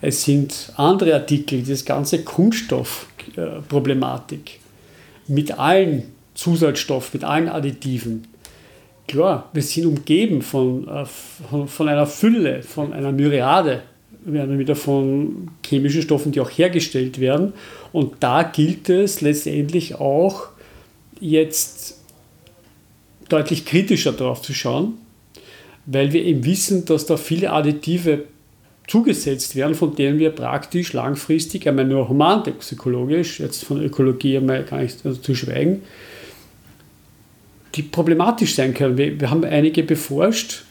[0.00, 4.58] Es sind andere Artikel, das ganze Kunststoffproblematik
[5.28, 8.26] mit allen Zusatzstoffen, mit allen Additiven
[9.12, 13.82] klar, wir sind umgeben von, äh, von, von, einer Fülle, von einer Myriade
[14.24, 17.52] werden wieder von chemischen Stoffen, die auch hergestellt werden.
[17.92, 20.46] Und da gilt es letztendlich auch
[21.20, 21.98] jetzt
[23.28, 24.94] deutlich kritischer darauf zu schauen,
[25.86, 28.24] weil wir eben wissen, dass da viele Additive
[28.86, 34.80] zugesetzt werden, von denen wir praktisch langfristig, einmal nur humantoxikologisch, jetzt von Ökologie einmal gar
[34.80, 35.82] nicht zu schweigen,
[37.74, 38.98] die problematisch sein können.
[38.98, 40.64] Wir, wir haben einige beforscht,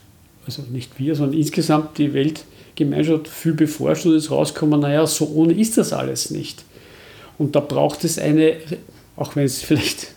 [0.45, 5.53] also nicht wir, sondern insgesamt die Weltgemeinschaft viel beforscht und es rauskommen, naja, so ohne
[5.53, 6.63] ist das alles nicht.
[7.37, 8.57] Und da braucht es eine,
[9.15, 10.13] auch wenn es vielleicht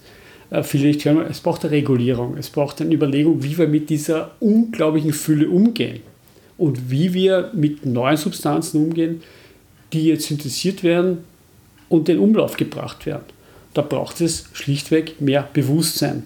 [0.50, 3.88] äh, viele nicht hören, es braucht eine Regulierung, es braucht eine Überlegung, wie wir mit
[3.88, 6.00] dieser unglaublichen Fülle umgehen
[6.58, 9.22] und wie wir mit neuen Substanzen umgehen,
[9.92, 11.18] die jetzt synthetisiert werden
[11.88, 13.24] und in Umlauf gebracht werden.
[13.72, 16.24] Da braucht es schlichtweg mehr Bewusstsein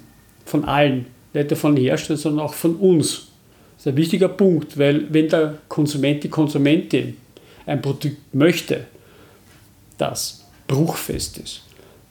[0.48, 3.28] von allen, nicht nur von den Herstellern, sondern auch von uns.
[3.76, 7.16] Das ist ein wichtiger Punkt, weil wenn der Konsument, die Konsumentin
[7.66, 8.87] ein Produkt möchte,
[9.98, 11.62] das bruchfest ist,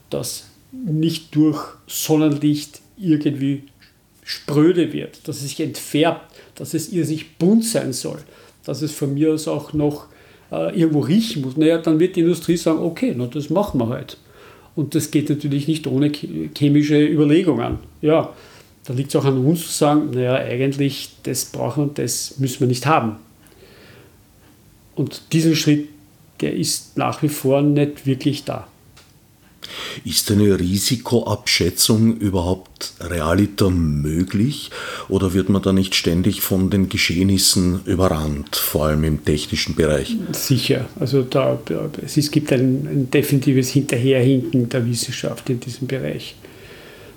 [0.09, 3.63] das nicht durch Sonnenlicht irgendwie
[4.23, 8.19] spröde wird, dass es sich entfärbt, dass es ihr sich bunt sein soll,
[8.65, 10.07] dass es von mir aus auch noch
[10.51, 13.89] äh, irgendwo riechen muss, naja, dann wird die Industrie sagen, okay, na, das machen wir
[13.89, 14.17] halt.
[14.77, 16.11] Und das geht natürlich nicht ohne
[16.55, 17.79] chemische Überlegungen.
[17.99, 18.31] Ja,
[18.85, 22.37] da liegt es auch an uns zu sagen, naja, eigentlich, das brauchen wir und das
[22.37, 23.15] müssen wir nicht haben.
[24.93, 25.89] Und diesen Schritt,
[26.41, 28.67] der ist nach wie vor nicht wirklich da.
[30.05, 34.69] Ist eine Risikoabschätzung überhaupt realiter möglich
[35.09, 40.15] oder wird man da nicht ständig von den Geschehnissen überrannt, vor allem im technischen Bereich?
[40.31, 40.85] Sicher.
[40.99, 41.59] Also da,
[42.03, 46.35] es gibt ein, ein definitives Hinterherhinken der Wissenschaft in diesem Bereich.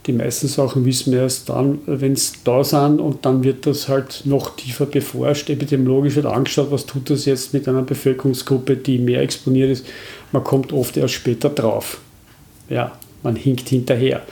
[0.07, 3.89] Die meisten Sachen wissen wir erst dann, wenn es da sind und dann wird das
[3.89, 5.51] halt noch tiefer beforscht.
[5.51, 9.87] Epidemiologisch wird angeschaut, was tut das jetzt mit einer Bevölkerungsgruppe, die mehr exponiert ist.
[10.33, 11.99] Man kommt oft erst später drauf
[12.71, 14.23] ja, man hinkt hinterher.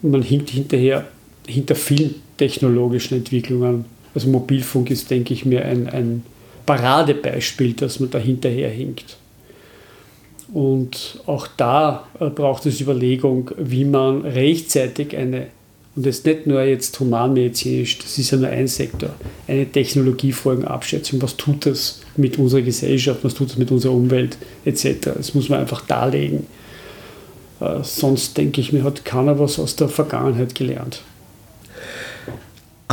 [0.00, 1.06] Man hinkt hinterher
[1.46, 3.84] hinter vielen technologischen Entwicklungen.
[4.14, 6.22] Also Mobilfunk ist, denke ich mir, ein, ein
[6.66, 9.16] Paradebeispiel, dass man da hinterher hinkt.
[10.52, 15.46] Und auch da äh, braucht es Überlegung, wie man rechtzeitig eine
[15.94, 19.10] Und das ist nicht nur jetzt humanmedizinisch, das ist ja nur ein Sektor.
[19.48, 25.10] Eine Technologiefolgenabschätzung, was tut das mit unserer Gesellschaft, was tut das mit unserer Umwelt etc.
[25.16, 26.46] Das muss man einfach darlegen.
[27.62, 31.02] Äh, sonst denke ich mir, hat keiner was aus der Vergangenheit gelernt.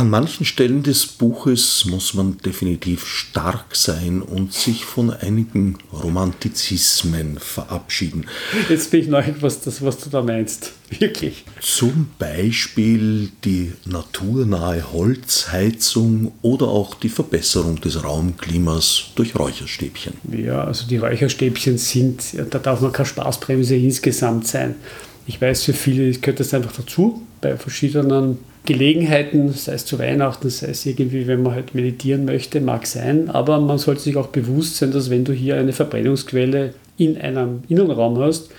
[0.00, 7.38] An manchen Stellen des Buches muss man definitiv stark sein und sich von einigen Romantizismen
[7.38, 8.24] verabschieden.
[8.70, 10.72] Jetzt bin ich neu, was, das, was du da meinst.
[10.98, 11.44] Wirklich.
[11.60, 20.14] Zum Beispiel die naturnahe Holzheizung oder auch die Verbesserung des Raumklimas durch Räucherstäbchen.
[20.32, 24.76] Ja, also die Räucherstäbchen sind, da darf man keine Spaßbremse insgesamt sein.
[25.26, 30.50] Ich weiß, für viele gehört das einfach dazu, bei verschiedenen Gelegenheiten, sei es zu Weihnachten,
[30.50, 34.28] sei es irgendwie, wenn man halt meditieren möchte, mag sein, aber man sollte sich auch
[34.28, 38.50] bewusst sein, dass wenn du hier eine Verbrennungsquelle in einem Innenraum hast,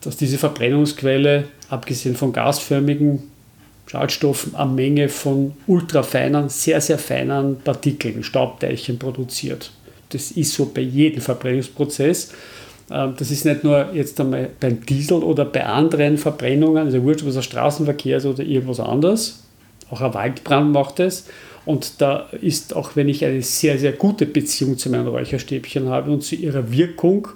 [0.00, 3.22] dass diese Verbrennungsquelle, abgesehen von gasförmigen
[3.86, 9.70] Schadstoffen, eine Menge von ultrafeinen, sehr, sehr feinen Partikeln, Staubteilchen produziert.
[10.10, 12.32] Das ist so bei jedem Verbrennungsprozess.
[12.90, 17.24] Ähm, das ist nicht nur jetzt einmal beim Diesel oder bei anderen Verbrennungen, also wurscht,
[17.24, 19.42] was ein Straßenverkehr ist oder irgendwas anderes.
[19.90, 21.26] Auch ein Waldbrand macht es.
[21.66, 26.10] Und da ist, auch wenn ich eine sehr, sehr gute Beziehung zu meinen Räucherstäbchen habe
[26.10, 27.28] und zu ihrer Wirkung,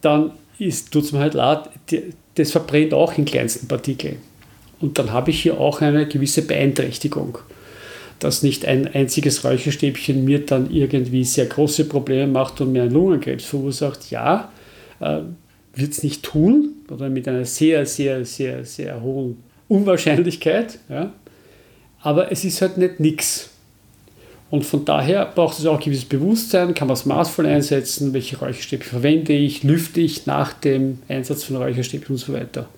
[0.00, 0.32] dann
[0.90, 1.68] tut es mir halt leid,
[2.34, 4.16] das verbrennt auch in kleinsten Partikeln.
[4.80, 7.38] Und dann habe ich hier auch eine gewisse Beeinträchtigung.
[8.20, 12.92] Dass nicht ein einziges Räucherstäbchen mir dann irgendwie sehr große Probleme macht und mir einen
[12.92, 14.50] Lungenkrebs verursacht, ja,
[15.74, 20.78] wird es nicht tun oder mit einer sehr, sehr, sehr, sehr hohen Unwahrscheinlichkeit.
[20.88, 21.12] Ja.
[22.00, 23.50] Aber es ist halt nicht nichts.
[24.50, 28.38] Und von daher braucht es auch ein gewisses Bewusstsein, kann man es maßvoll einsetzen, welche
[28.38, 32.68] Räucherstäbchen verwende ich, lüfte ich nach dem Einsatz von Räucherstäbchen und so weiter.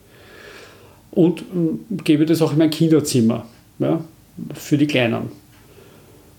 [1.11, 3.47] Und äh, gebe das auch in mein Kinderzimmer,
[3.81, 4.05] ja,
[4.55, 5.33] für die Kleinen,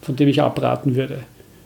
[0.01, 1.19] von dem ich abraten würde.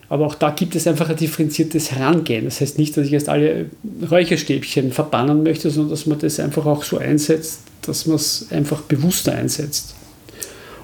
[0.10, 2.46] Aber auch da gibt es einfach ein differenziertes Herangehen.
[2.46, 3.68] Das heißt nicht, dass ich jetzt alle
[4.10, 8.82] Räucherstäbchen verbannen möchte, sondern dass man das einfach auch so einsetzt, dass man es einfach
[8.82, 9.96] bewusster einsetzt.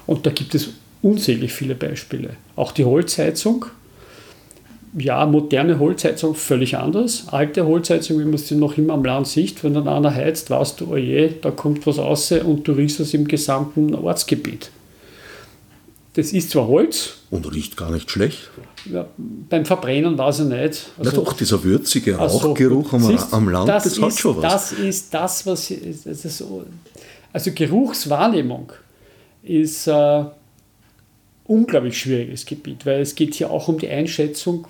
[0.06, 0.70] Und da gibt es
[1.02, 2.30] unzählig viele Beispiele.
[2.54, 3.66] Auch die Holzheizung.
[4.96, 7.24] Ja, moderne Holzheizung völlig anders.
[7.30, 10.80] Alte Holzheizung, wie man sie noch immer am Land sieht, wenn dann einer heizt, weißt
[10.80, 14.70] du, oje, da kommt was raus und du riechst es im gesamten Ortsgebiet.
[16.16, 17.18] Das ist zwar Holz.
[17.30, 18.50] Und riecht gar nicht schlecht.
[18.90, 20.56] Ja, beim Verbrennen weiß ich nicht.
[20.56, 24.36] Also, Na doch, dieser würzige Rauchgeruch am, siehst, am Land, das, das hat ist, schon
[24.38, 24.42] was.
[24.42, 25.74] Das ist das, was.
[26.04, 26.44] Das ist,
[27.34, 28.72] also Geruchswahrnehmung
[29.42, 30.30] ist ein äh,
[31.44, 34.66] unglaublich schwieriges Gebiet, weil es geht hier auch um die Einschätzung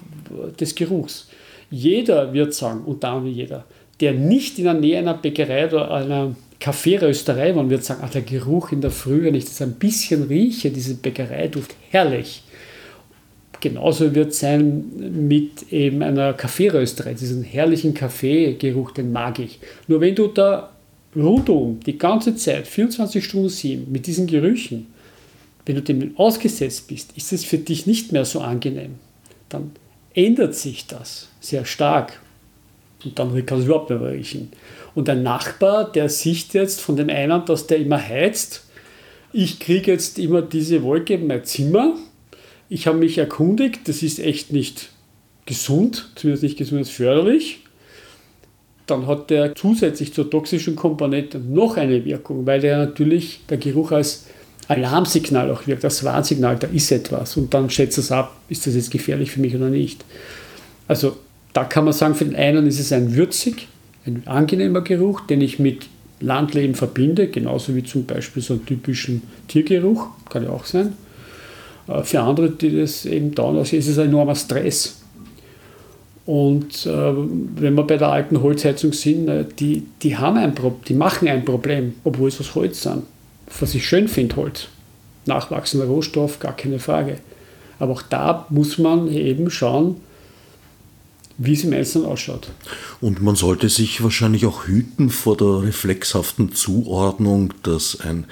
[0.59, 1.29] des Geruchs.
[1.71, 3.65] Jeder wird sagen, und damit jeder,
[4.01, 8.23] der nicht in der Nähe einer Bäckerei oder einer Kaffeerösterei, man wird sagen, ach, der
[8.23, 12.43] Geruch in der Früh, wenn ich das ein bisschen rieche, diese Bäckereiduft, herrlich.
[13.61, 14.85] Genauso wird es sein
[15.29, 19.59] mit eben einer Kaffeerösterei, diesen herrlichen Kaffeegeruch, den mag ich.
[19.89, 20.73] Nur wenn du da
[21.15, 24.87] rundum die ganze Zeit, 24 Stunden 7, mit diesen Gerüchen,
[25.65, 28.95] wenn du dem ausgesetzt bist, ist es für dich nicht mehr so angenehm.
[29.49, 29.73] Dann
[30.15, 32.21] ändert sich das sehr stark.
[33.05, 34.53] Und dann kannst du überhaupt nicht mehr riechen.
[34.97, 38.65] Und ein Nachbar, der sieht jetzt von dem einen, dass der immer heizt,
[39.31, 41.95] ich kriege jetzt immer diese Wolke in mein Zimmer.
[42.71, 44.89] Ich habe mich erkundigt, das ist echt nicht
[45.45, 47.61] gesund, zumindest nicht gesund, förderlich.
[48.87, 53.93] Dann hat der zusätzlich zur toxischen Komponente noch eine Wirkung, weil der natürlich der Geruch
[53.93, 54.25] als
[54.67, 57.37] Alarmsignal auch wirkt, das Warnsignal, da ist etwas.
[57.37, 60.07] Und dann schätzt es ab, ist das jetzt gefährlich für mich oder nicht.
[60.89, 61.19] Also
[61.53, 63.69] da kann man sagen, für den einen ist es ein würzig,
[64.07, 65.89] ein angenehmer Geruch, den ich mit
[66.21, 70.95] Landleben verbinde, genauso wie zum Beispiel so einen typischen Tiergeruch, kann ja auch sein.
[71.89, 75.03] Äh, für andere, die das eben dauern ist es ein enormer Stress.
[76.25, 80.75] Und äh, wenn wir bei der alten Holzheizung sind, äh, die, die, haben ein Pro
[80.89, 83.03] die machen ein Problem, obwohl es aus Holz sind.
[83.61, 84.69] Was ich schön finde, Holz.
[85.27, 87.19] Nachwachsender Rohstoff, gar keine Frage.
[87.79, 90.01] Aber auch da muss man eben schauen,
[91.39, 92.51] wie es im Einzelnen ausschaut.
[93.01, 98.25] Und man sollte sich wahrscheinlich auch hüten vor der reflexhaften Zuordnung, dass ein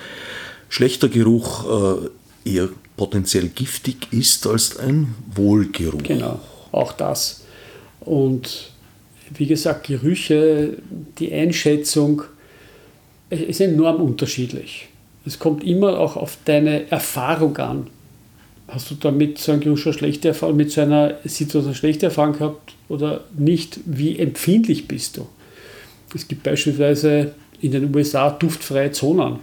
[0.68, 2.08] schlechter Geruch
[2.44, 6.02] äh, eher potenziell giftig ist als ein Wohlgeruch.
[6.02, 6.40] Genau,
[6.72, 7.42] auch das.
[8.00, 8.70] Und
[9.34, 10.78] wie gesagt, Gerüche,
[11.18, 12.22] die Einschätzung
[13.30, 14.88] ist enorm unterschiedlich.
[15.26, 17.86] Es kommt immer auch auf deine Erfahrung an.
[18.74, 23.22] Hast du damit Geruch schon schlechte Erfahrung, mit so einer Situation schlechte Erfahrung gehabt oder
[23.38, 23.78] nicht?
[23.86, 25.28] Wie empfindlich bist du?
[26.12, 29.38] Es gibt beispielsweise in den USA duftfreie Zonen.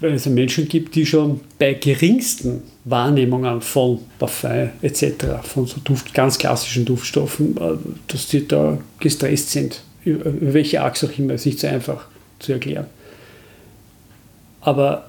[0.00, 6.12] weil es Menschen gibt, die schon bei geringsten Wahrnehmungen von Parfum etc., von so Duft,
[6.12, 7.76] ganz klassischen Duftstoffen, äh,
[8.08, 9.80] dass die da gestresst sind.
[10.04, 12.06] Über welche Achse auch immer, ist nicht so einfach
[12.40, 12.86] zu erklären.
[14.60, 15.08] Aber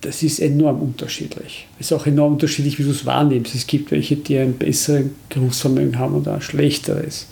[0.00, 1.66] das ist enorm unterschiedlich.
[1.78, 3.54] Es ist auch enorm unterschiedlich, wie du es wahrnimmst.
[3.54, 7.26] Es gibt welche, die ein besseres Geruchsvermögen haben und ein schlechteres.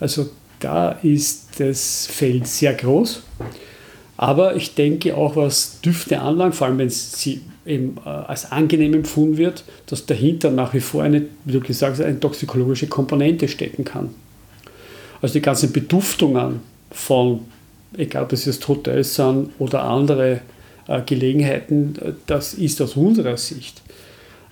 [0.00, 0.28] Also
[0.60, 3.22] da ist das Feld sehr groß.
[4.16, 8.94] Aber ich denke auch, was Düfte anlangt, vor allem wenn sie eben äh, als angenehm
[8.94, 13.48] empfunden wird, dass dahinter nach wie vor eine, wie du gesagt hast, eine toxikologische Komponente
[13.48, 14.10] stecken kann.
[15.20, 17.40] Also die ganzen Beduftungen von,
[17.96, 20.42] egal ob es jetzt Hotels sind oder andere
[21.06, 21.94] Gelegenheiten,
[22.26, 23.82] das ist aus unserer Sicht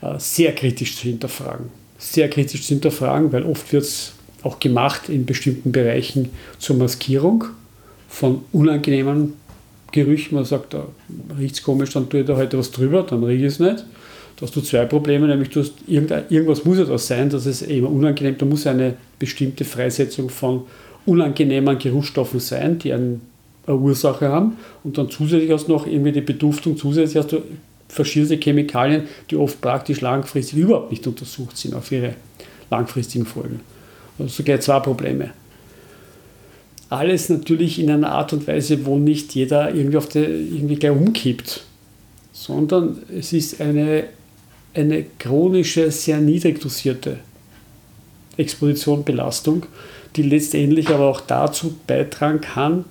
[0.01, 1.66] äh, sehr kritisch zu hinterfragen.
[1.99, 4.12] Sehr kritisch zu hinterfragen, weil oft wird es
[4.43, 7.45] auch gemacht in bestimmten Bereichen zur Maskierung
[8.09, 9.35] von unangenehmen
[9.93, 10.35] Gerüchen.
[10.35, 10.87] Man sagt, da
[11.39, 13.85] riecht es komisch, dann tue ich da heute was drüber, dann rieche ich es nicht.
[14.37, 17.62] Da hast du zwei Probleme, nämlich du hast irgendwas muss ja da sein, dass es
[17.62, 20.62] eben unangenehm, da muss eine bestimmte Freisetzung von
[21.07, 23.32] unangenehmen Geruchsstoffen sein, die einen eine
[23.69, 24.57] Ursache haben.
[24.85, 27.43] Und dann zusätzlich hast du noch irgendwie die Beduftung, zusätzlich hast du
[27.89, 32.15] verschiedene Chemikalien, die oft praktisch langfristig überhaupt nicht untersucht sind auf ihre
[32.71, 33.61] langfristigen Folgen.
[34.19, 35.31] Also so gleich zwei Probleme.
[36.89, 40.93] Alles natürlich in einer Art und Weise, wo nicht jeder irgendwie, auf der, irgendwie gleich
[40.93, 41.65] umkippt,
[42.33, 44.05] sondern es ist eine,
[44.75, 47.19] eine chronische, sehr niedrig dosierte
[48.37, 49.65] Exposition, Belastung,
[50.17, 52.85] die letztendlich aber auch dazu beitragen kann,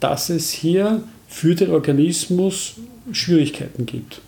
[0.00, 2.74] dass es hier für den Organismus
[3.12, 4.20] Schwierigkeiten gibt.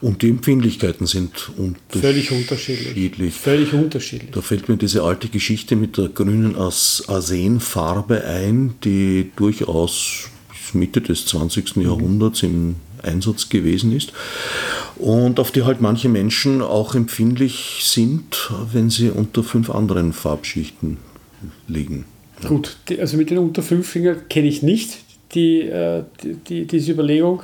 [0.00, 1.50] Und die Empfindlichkeiten sind
[1.88, 3.34] völlig unterschiedlich.
[3.34, 4.30] Völlig unterschiedlich.
[4.32, 11.00] Da fällt mir diese alte Geschichte mit der grünen Arsenfarbe ein, die durchaus bis Mitte
[11.00, 11.76] des 20.
[11.76, 11.82] Mhm.
[11.82, 14.12] Jahrhunderts im Einsatz gewesen ist
[14.96, 20.98] und auf die halt manche Menschen auch empfindlich sind, wenn sie unter fünf anderen Farbschichten
[21.66, 22.04] liegen.
[22.46, 24.98] Gut, die, also mit den unter fünf Finger kenne ich nicht
[25.34, 27.42] die, äh, die, die, diese Überlegung,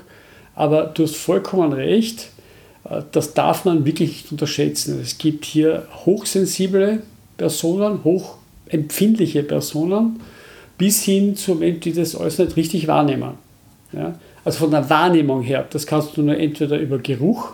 [0.55, 2.31] aber du hast vollkommen recht,
[2.85, 5.01] äh, das darf man wirklich nicht unterschätzen.
[5.01, 7.03] Es gibt hier hochsensible
[7.37, 10.21] Personen, hochempfindliche Personen,
[10.77, 13.35] bis hin zu Menschen, die das alles nicht richtig wahrnehmen.
[13.93, 14.19] Ja?
[14.45, 17.53] Also von der Wahrnehmung her, das kannst du nur entweder über Geruch,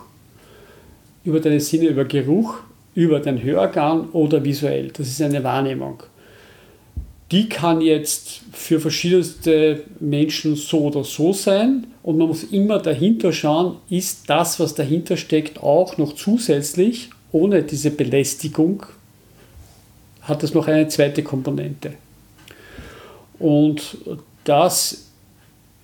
[1.23, 2.55] über deine Sinne, über Geruch,
[2.93, 4.89] über dein Hörorgan oder visuell.
[4.89, 6.03] Das ist eine Wahrnehmung
[7.35, 13.33] die kann jetzt für verschiedenste Menschen so oder so sein und man muss immer dahinter
[13.33, 18.85] schauen, ist das, was dahinter steckt, auch noch zusätzlich, ohne diese Belästigung,
[20.21, 21.95] hat es noch eine zweite Komponente.
[23.37, 23.97] Und
[24.45, 25.09] das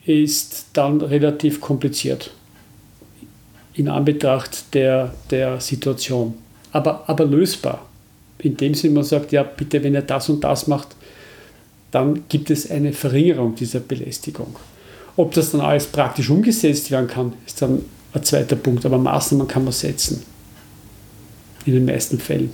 [0.05, 2.31] ist dann relativ kompliziert
[3.73, 6.33] in Anbetracht der, der Situation,
[6.71, 7.85] aber, aber lösbar.
[8.39, 10.95] In dem Sinne, man sagt, ja, bitte, wenn ihr das und das macht,
[11.91, 14.55] dann gibt es eine Verringerung dieser Belästigung.
[15.17, 17.83] Ob das dann alles praktisch umgesetzt werden kann, ist dann
[18.13, 20.23] ein zweiter Punkt, aber Maßnahmen kann man setzen.
[21.65, 22.51] In den meisten Fällen.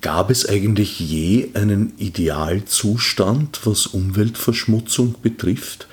[0.00, 5.86] Gab es eigentlich je einen Idealzustand, was Umweltverschmutzung betrifft?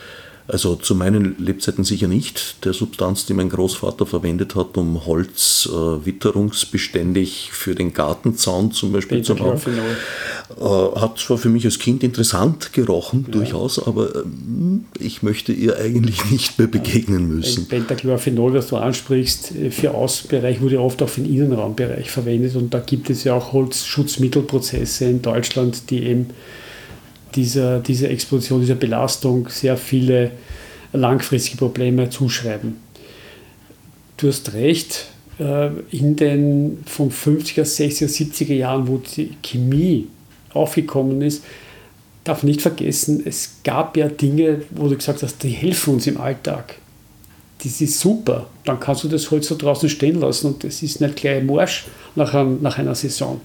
[0.49, 2.63] Also zu meinen Lebzeiten sicher nicht.
[2.63, 8.93] Der Substanz, die mein Großvater verwendet hat, um Holz äh, witterungsbeständig für den Gartenzaun zum
[8.93, 9.59] Beispiel zu machen,
[10.57, 13.33] äh, hat zwar für mich als Kind interessant gerochen, ja.
[13.33, 14.23] durchaus, aber äh,
[14.99, 17.67] ich möchte ihr eigentlich nicht mehr begegnen müssen.
[17.67, 22.73] Pentachlorphenol, was du ansprichst, äh, für Außenbereich wurde oft auch für den Innenraumbereich verwendet und
[22.73, 26.29] da gibt es ja auch Holzschutzmittelprozesse in Deutschland, die eben
[27.35, 30.31] dieser, dieser Explosion, dieser Belastung sehr viele
[30.93, 32.77] langfristige Probleme zuschreiben.
[34.17, 35.05] Du hast recht,
[35.39, 40.07] äh, in den von 50er, 60er, 70er Jahren, wo die Chemie
[40.53, 41.43] aufgekommen ist,
[42.23, 46.19] darf nicht vergessen, es gab ja Dinge, wo du gesagt hast, die helfen uns im
[46.19, 46.75] Alltag.
[47.63, 48.47] Das ist super.
[48.65, 51.85] Dann kannst du das Holz da draußen stehen lassen und das ist nicht gleich Morsch
[52.15, 53.41] nach, ein, nach einer Saison.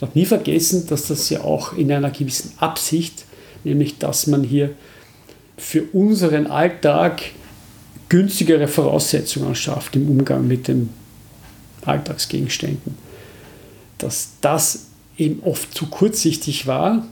[0.00, 3.24] Darf nie vergessen, dass das ja auch in einer gewissen Absicht,
[3.62, 4.70] nämlich dass man hier
[5.56, 7.22] für unseren Alltag
[8.08, 10.90] günstigere Voraussetzungen schafft im Umgang mit den
[11.84, 12.96] Alltagsgegenständen.
[13.98, 14.86] Dass das
[15.16, 17.06] eben oft zu kurzsichtig war,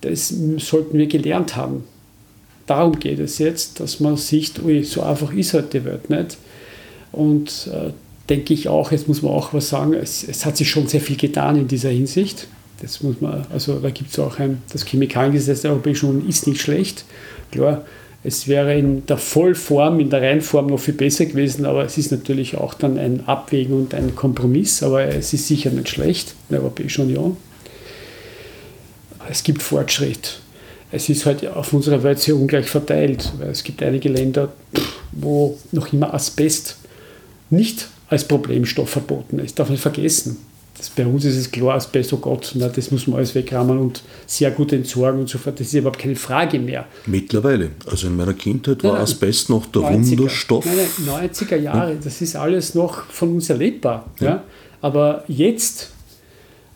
[0.00, 0.28] das
[0.58, 1.84] sollten wir gelernt haben.
[2.66, 6.38] Darum geht es jetzt, dass man sieht, ui, so einfach ist halt die Welt nicht.
[7.12, 7.92] Und äh,
[8.30, 11.00] denke ich auch, jetzt muss man auch was sagen, es, es, hat sich schon sehr
[11.00, 12.46] viel getan in dieser Hinsicht.
[12.80, 16.46] Das muss man, also da gibt es auch ein, das Chemikaliengesetz der Europäischen Union ist
[16.46, 17.04] nicht schlecht.
[17.50, 17.84] Klar,
[18.22, 22.10] Es wäre in der Vollform, in der Reinform noch viel besser gewesen, aber es ist
[22.10, 26.54] natürlich auch dann ein Abwägen und ein Kompromiss, aber es ist sicher nicht schlecht in
[26.54, 27.36] der Europäischen Union.
[29.30, 30.40] Es gibt Fortschritt.
[30.92, 34.52] Es ist halt auf unserer Welt sehr ungleich verteilt, weil es gibt einige Länder,
[35.12, 36.76] wo noch immer Asbest
[37.48, 39.58] nicht als Problemstoff verboten ist.
[39.58, 40.36] Darf man nicht vergessen.
[40.76, 43.78] Das, bei uns ist es klar, Asbest, oh Gott, na, das muss man alles wegrammen
[43.78, 45.60] und sehr gut entsorgen und so fort.
[45.60, 46.86] Das ist überhaupt keine Frage mehr.
[47.06, 50.64] Mittlerweile, also in meiner Kindheit war nein, Asbest noch der 90er, Wunderstoff.
[50.64, 54.06] Nein, nein, 90er Jahre, das ist alles noch von uns erlebbar.
[54.20, 54.26] Ja.
[54.26, 54.42] ja?
[54.80, 55.90] Aber jetzt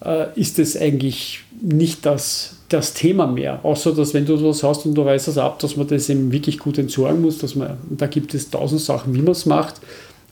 [0.04, 3.64] äh, ist es eigentlich nicht das, das Thema mehr.
[3.64, 6.30] Außer, dass wenn du was hast und du weißt das ab, dass man das eben
[6.30, 9.76] wirklich gut entsorgen muss, dass man, da gibt es tausend Sachen, wie man es macht.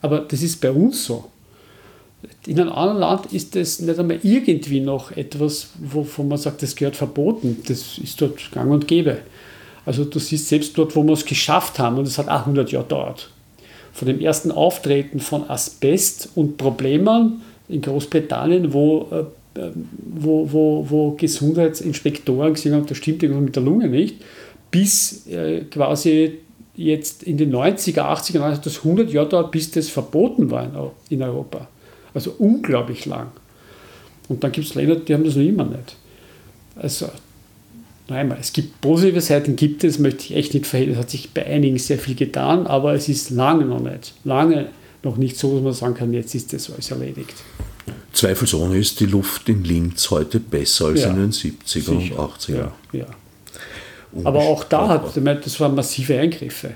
[0.03, 1.25] Aber das ist bei uns so.
[2.47, 6.77] In einem anderen Land ist das nicht einmal irgendwie noch etwas, wovon man sagt, das
[6.77, 7.63] gehört verboten.
[7.67, 9.19] Das ist dort gang und gäbe.
[9.85, 12.71] Also du siehst selbst dort, wo wir es geschafft haben, und es hat auch 100
[12.71, 13.31] Jahre gedauert,
[13.93, 19.71] von dem ersten Auftreten von Asbest und Problemen in Großbritannien, wo, äh,
[20.15, 24.17] wo, wo, wo Gesundheitsinspektoren gesehen haben, da stimmt irgendwas mit der Lunge nicht,
[24.71, 26.39] bis äh, quasi
[26.75, 31.23] jetzt in den 90er, 80er, 90er, das 100 Jahre dauert, bis das verboten war in
[31.23, 31.69] Europa.
[32.15, 33.29] Also unglaublich lang.
[34.29, 35.97] Und dann gibt es Länder, die haben das noch immer nicht.
[36.77, 37.09] Also,
[38.09, 40.93] noch einmal, es gibt positive Seiten, gibt es, möchte ich echt nicht verhehlen.
[40.93, 44.15] Es hat sich bei einigen sehr viel getan, aber es ist lange noch nicht.
[44.25, 44.69] Lange
[45.03, 47.35] noch nicht so, dass man sagen kann, jetzt ist das alles erledigt.
[48.13, 51.93] Zweifelsohne ist die Luft in Linz heute besser als ja, in den 70er sicher.
[51.93, 52.55] und 80er.
[52.55, 53.07] Ja, ja.
[54.25, 56.75] Aber auch da hat, das waren massive Eingriffe.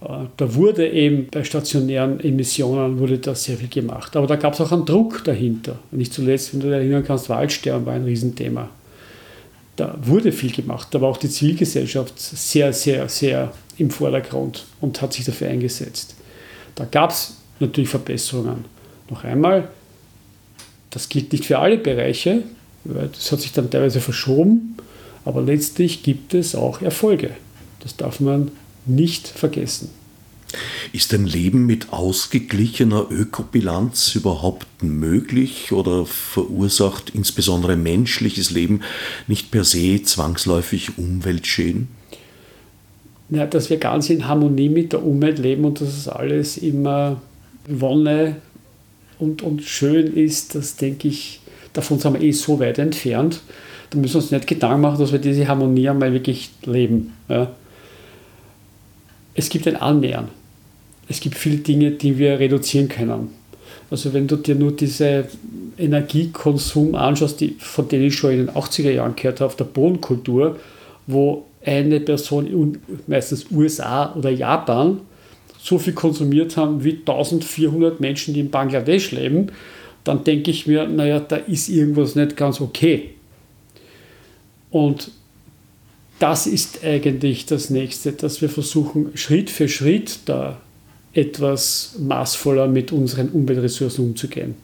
[0.00, 4.16] Äh, da wurde eben bei stationären Emissionen wurde da sehr viel gemacht.
[4.16, 5.78] Aber da gab es auch einen Druck dahinter.
[5.90, 8.68] Nicht zuletzt, wenn du dich erinnern kannst, Waldsterben war ein Riesenthema.
[9.76, 10.88] Da wurde viel gemacht.
[10.90, 16.14] Da war auch die Zivilgesellschaft sehr, sehr, sehr im Vordergrund und hat sich dafür eingesetzt.
[16.74, 18.64] Da gab es natürlich Verbesserungen.
[19.10, 19.68] Noch einmal,
[20.90, 22.42] das gilt nicht für alle Bereiche,
[22.84, 24.76] weil das hat sich dann teilweise verschoben,
[25.24, 27.30] aber letztlich gibt es auch Erfolge.
[27.80, 28.50] Das darf man
[28.86, 29.90] nicht vergessen.
[30.92, 38.80] Ist ein Leben mit ausgeglichener Ökobilanz überhaupt möglich oder verursacht insbesondere menschliches Leben
[39.26, 41.88] nicht per se zwangsläufig Umweltschäden?
[43.30, 47.20] Ja, dass wir ganz in Harmonie mit der Umwelt leben und dass es alles immer
[47.66, 48.36] Wonne
[49.18, 51.40] und, und schön ist, das denke ich,
[51.72, 53.40] davon sind wir eh so weit entfernt.
[53.94, 57.12] Da müssen wir uns nicht Gedanken machen, dass wir diese Harmonie einmal wirklich leben.
[57.28, 57.50] Ja
[59.34, 60.28] es gibt ein Annähern.
[61.08, 63.28] Es gibt viele Dinge, die wir reduzieren können.
[63.90, 65.26] Also wenn du dir nur diese
[65.76, 69.64] Energiekonsum anschaust, die, von denen ich schon in den 80er Jahren gehört habe, auf der
[69.64, 70.58] Bodenkultur,
[71.06, 75.00] wo eine Person, meistens USA oder Japan,
[75.58, 79.48] so viel konsumiert haben wie 1400 Menschen, die in Bangladesch leben,
[80.04, 83.13] dann denke ich mir, naja, da ist irgendwas nicht ganz okay.
[84.74, 85.12] Und
[86.18, 90.60] das ist eigentlich das Nächste, dass wir versuchen, Schritt für Schritt da
[91.12, 94.56] etwas maßvoller mit unseren Umweltressourcen umzugehen.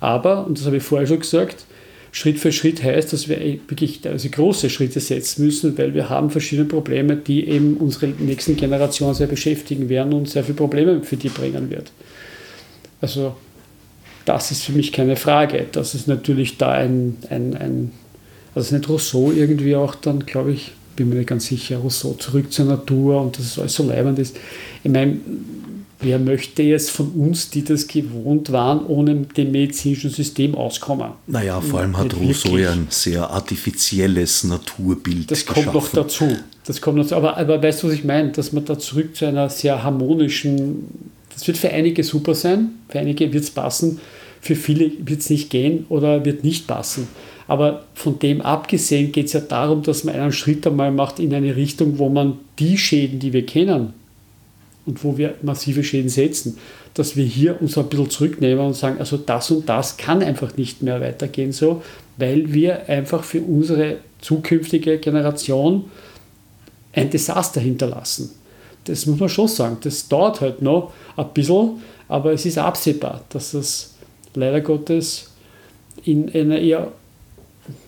[0.00, 1.66] Aber, und das habe ich vorher schon gesagt,
[2.10, 3.38] Schritt für Schritt heißt, dass wir
[3.68, 8.56] wirklich also große Schritte setzen müssen, weil wir haben verschiedene Probleme, die eben unsere nächsten
[8.56, 11.92] Generationen sehr beschäftigen werden und sehr viele Probleme für die bringen wird.
[13.02, 13.36] Also
[14.24, 15.66] das ist für mich keine Frage.
[15.70, 17.92] Das ist natürlich da ein, ein, ein
[18.54, 22.52] also nicht Rousseau irgendwie auch dann, glaube ich, bin mir nicht ganz sicher, Rousseau zurück
[22.52, 24.36] zur Natur und dass es alles so leibend ist.
[24.84, 25.16] Ich meine,
[26.00, 31.12] wer möchte jetzt von uns, die das gewohnt waren, ohne dem medizinischen System auskommen?
[31.26, 35.74] Naja, vor allem hat Rousseau ja ein sehr artifizielles Naturbild Das kommt geschaffen.
[35.74, 36.36] noch dazu.
[36.66, 37.16] Das kommt noch dazu.
[37.16, 38.30] Aber, aber weißt du, was ich meine?
[38.30, 40.84] Dass man da zurück zu einer sehr harmonischen,
[41.32, 44.00] das wird für einige super sein, für einige wird es passen,
[44.40, 47.08] für viele wird es nicht gehen oder wird nicht passen.
[47.46, 51.34] Aber von dem abgesehen geht es ja darum, dass man einen Schritt einmal macht in
[51.34, 53.92] eine Richtung, wo man die Schäden, die wir kennen
[54.86, 56.58] und wo wir massive Schäden setzen,
[56.94, 60.56] dass wir hier uns ein bisschen zurücknehmen und sagen, also das und das kann einfach
[60.56, 61.82] nicht mehr weitergehen so,
[62.16, 65.84] weil wir einfach für unsere zukünftige Generation
[66.92, 68.30] ein Desaster hinterlassen.
[68.84, 69.78] Das muss man schon sagen.
[69.82, 73.94] Das dauert halt noch ein bisschen, aber es ist absehbar, dass es
[74.34, 75.30] leider Gottes
[76.04, 76.92] in einer eher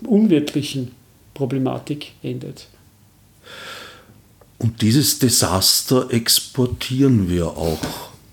[0.04, 0.92] unwirtlichen
[1.34, 2.68] Problematik endet.
[4.58, 7.78] Und dieses Desaster exportieren wir auch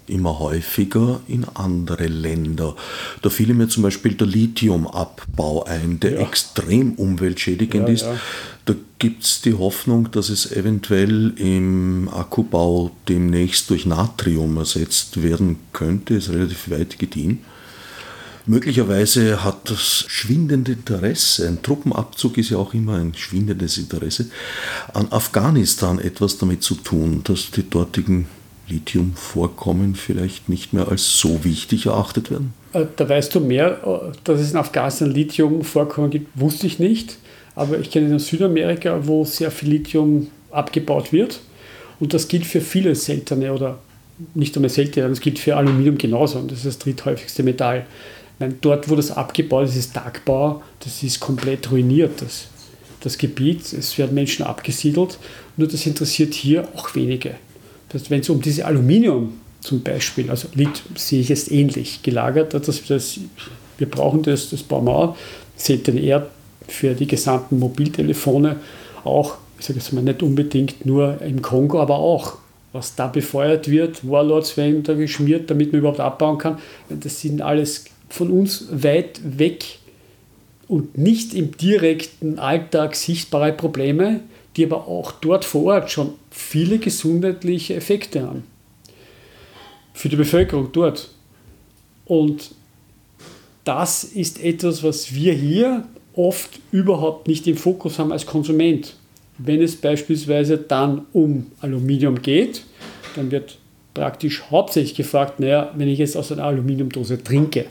[0.08, 2.76] immer häufiger in andere Länder.
[3.22, 6.20] Da fiel mir zum Beispiel der Lithiumabbau ein, der ja.
[6.22, 8.04] extrem umweltschädigend ja, ist.
[8.04, 8.20] Ja.
[8.66, 15.58] Da gibt es die Hoffnung, dass es eventuell im Akkubau demnächst durch Natrium ersetzt werden
[15.74, 16.16] könnte.
[16.16, 17.40] Ist relativ weit gediehen.
[18.46, 24.28] Möglicherweise hat das schwindende Interesse, ein Truppenabzug ist ja auch immer ein schwindendes Interesse,
[24.94, 28.28] an Afghanistan etwas damit zu tun, dass die dortigen
[28.68, 32.54] Lithiumvorkommen vielleicht nicht mehr als so wichtig erachtet werden?
[32.74, 37.18] Äh, da weißt du mehr, äh, dass es in Afghanistan Lithiumvorkommen gibt, wusste ich nicht.
[37.56, 41.40] Aber ich kenne in Südamerika, wo sehr viel Lithium abgebaut wird.
[42.00, 43.80] Und das gilt für viele seltene oder
[44.34, 46.40] nicht einmal seltene, das gilt für Aluminium genauso.
[46.40, 47.86] Und das ist das dritthäufigste Metall.
[48.40, 52.22] Meine, dort, wo das abgebaut ist, ist Tagbau, das ist komplett ruiniert.
[52.22, 52.48] Das,
[53.02, 55.18] das Gebiet, es werden Menschen abgesiedelt.
[55.58, 57.36] Nur das interessiert hier auch wenige
[57.94, 62.54] dass wenn es um diese Aluminium zum Beispiel, also Lithium sehe ich jetzt ähnlich gelagert,
[62.54, 63.20] dass das,
[63.78, 65.16] wir brauchen das, das bauen wir auch,
[65.56, 66.28] ZNR
[66.68, 68.58] für die gesamten Mobiltelefone
[69.04, 72.38] auch, ich sage jetzt mal nicht unbedingt nur im Kongo, aber auch,
[72.74, 76.58] was da befeuert wird, Warlords werden da geschmiert, damit man überhaupt abbauen kann,
[76.90, 79.80] das sind alles von uns weit weg
[80.68, 84.20] und nicht im direkten Alltag sichtbare Probleme,
[84.56, 88.44] die aber auch dort vor Ort schon viele gesundheitliche Effekte haben.
[89.96, 91.10] Für die Bevölkerung dort.
[92.06, 92.52] Und
[93.64, 95.84] das ist etwas, was wir hier
[96.14, 98.94] oft überhaupt nicht im Fokus haben als Konsument.
[99.40, 102.64] Wenn es beispielsweise dann um Aluminium geht,
[103.16, 103.58] dann wird
[103.96, 107.66] praktisch hauptsächlich gefragt, naja, wenn ich jetzt aus einer Aluminiumdose trinke,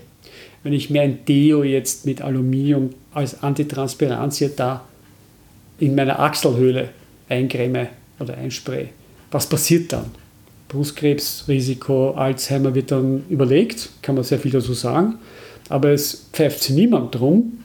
[0.62, 4.84] wenn ich mir ein Deo jetzt mit Aluminium als Antitranspiranzia da
[5.78, 6.90] in meiner Achselhöhle
[7.28, 7.88] eincreme
[8.20, 8.88] oder einspray.
[9.30, 10.06] Was passiert dann?
[10.68, 15.16] Brustkrebsrisiko, Alzheimer wird dann überlegt, kann man sehr viel dazu sagen,
[15.68, 17.58] aber es pfeift niemand drum,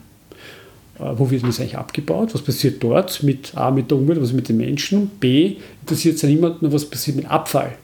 [0.99, 4.33] äh, wo wird das eigentlich abgebaut, was passiert dort mit A, mit der Umwelt, was
[4.33, 7.77] mit den Menschen, B, interessiert sich niemand nur, was passiert mit Abfall.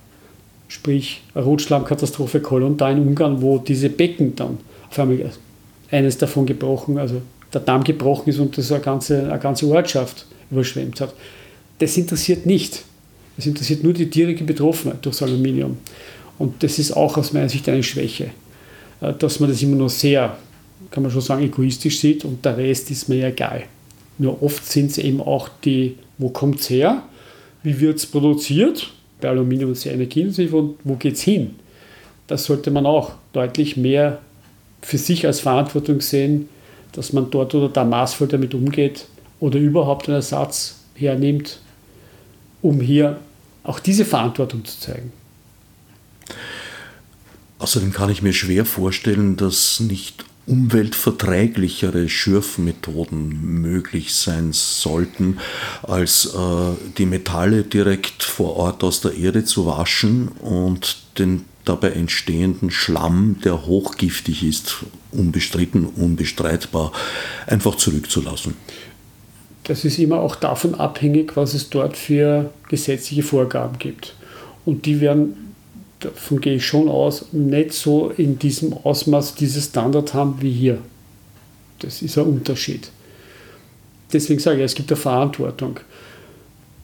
[0.68, 4.58] Sprich, Rotschlammkatastrophe Kolon da in Ungarn, wo diese Becken dann
[5.00, 5.32] einmal
[5.92, 7.22] eines davon gebrochen, also
[7.54, 11.14] der Damm gebrochen ist und das eine ganze, eine ganze Ortschaft überschwemmt hat.
[11.80, 12.84] Das interessiert nicht.
[13.38, 15.78] Es interessiert nur die direkte Betroffenheit durchs Aluminium.
[16.40, 18.32] Und das ist auch aus meiner Sicht eine Schwäche,
[19.02, 20.38] äh, dass man das immer nur sehr,
[20.92, 23.64] kann man schon sagen, egoistisch sieht und der Rest ist mir egal.
[24.18, 27.04] Nur oft sind es eben auch die, wo kommt es her,
[27.64, 28.92] wie wird es produziert,
[29.22, 31.56] bei Aluminium sehr energieintensiv und wo geht es hin.
[32.28, 34.20] Das sollte man auch deutlich mehr
[34.84, 36.50] für sich als Verantwortung sehen,
[36.92, 39.06] dass man dort oder da maßvoll damit umgeht
[39.40, 41.60] oder überhaupt einen Ersatz hernimmt,
[42.62, 43.20] um hier
[43.64, 45.12] auch diese Verantwortung zu zeigen.
[47.60, 55.38] Außerdem kann ich mir schwer vorstellen, dass nicht umweltverträglichere Schürfmethoden möglich sein sollten,
[55.84, 61.92] als äh, die Metalle direkt vor Ort aus der Erde zu waschen und den dabei
[61.92, 66.92] entstehenden Schlamm, der hochgiftig ist, unbestritten, unbestreitbar,
[67.48, 68.56] einfach zurückzulassen.
[69.64, 74.14] Das ist immer auch davon abhängig, was es dort für gesetzliche Vorgaben gibt.
[74.66, 75.56] Und die werden,
[76.02, 80.80] davon gehe ich schon aus, nicht so in diesem Ausmaß dieses Standard haben wie hier.
[81.80, 82.90] Das ist ein Unterschied.
[84.12, 85.80] Deswegen sage ich, es gibt eine Verantwortung.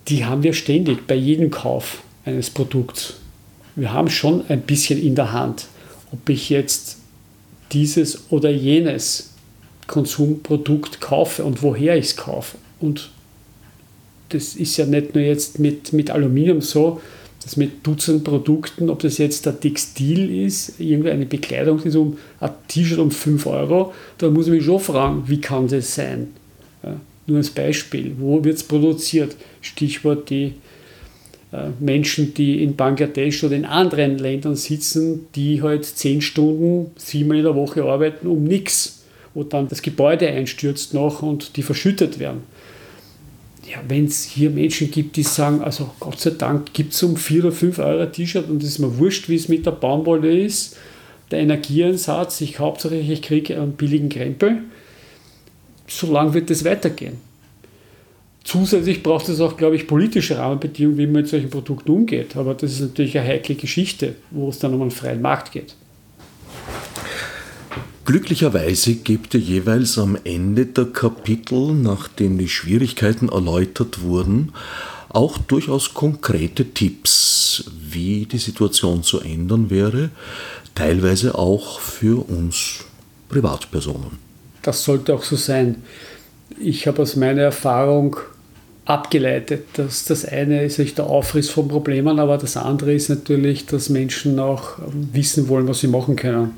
[0.08, 3.19] Die haben wir ständig bei jedem Kauf eines Produkts
[3.80, 5.68] wir haben schon ein bisschen in der Hand,
[6.12, 6.98] ob ich jetzt
[7.72, 9.32] dieses oder jenes
[9.88, 12.58] Konsumprodukt kaufe und woher ich es kaufe.
[12.80, 13.10] Und
[14.30, 17.02] das ist ja nicht nur jetzt mit, mit Aluminium so,
[17.44, 22.52] dass mit Dutzend Produkten, ob das jetzt ein Textil ist, irgendeine Bekleidung ist, um ein
[22.68, 26.28] T-Shirt um 5 Euro, da muss ich mich schon fragen, wie kann das sein?
[26.84, 29.36] Ja, nur als Beispiel, wo wird es produziert?
[29.62, 30.54] Stichwort die
[31.80, 37.44] Menschen, die in Bangladesch oder in anderen Ländern sitzen, die halt zehn Stunden, siebenmal in
[37.44, 42.44] der Woche arbeiten um nichts, wo dann das Gebäude einstürzt noch und die verschüttet werden.
[43.68, 47.18] Ja, wenn es hier Menschen gibt, die sagen, also Gott sei Dank gibt es um
[47.18, 49.72] 4 oder 5 Euro ein T-Shirt und es ist mir wurscht, wie es mit der
[49.72, 50.78] Baumwolle ist,
[51.32, 54.64] der Energieinsatz, ich hauptsächlich ich kriege einen billigen Krempel,
[55.88, 57.29] so lange wird es weitergehen.
[58.44, 62.36] Zusätzlich braucht es auch, glaube ich, politische Rahmenbedingungen, wie man mit solchen Produkten umgeht.
[62.36, 65.76] Aber das ist natürlich eine heikle Geschichte, wo es dann um einen freien Markt geht.
[68.06, 74.52] Glücklicherweise gibt er jeweils am Ende der Kapitel, nachdem die Schwierigkeiten erläutert wurden,
[75.10, 80.10] auch durchaus konkrete Tipps, wie die Situation zu ändern wäre,
[80.74, 82.86] teilweise auch für uns
[83.30, 84.18] Privatpersonen.
[84.64, 85.84] Das sollte auch so sein.
[86.62, 88.18] Ich habe aus meiner Erfahrung
[88.84, 93.66] abgeleitet, dass das eine ist nicht der Aufriss von Problemen, aber das andere ist natürlich,
[93.66, 94.74] dass Menschen auch
[95.14, 96.52] wissen wollen, was sie machen können.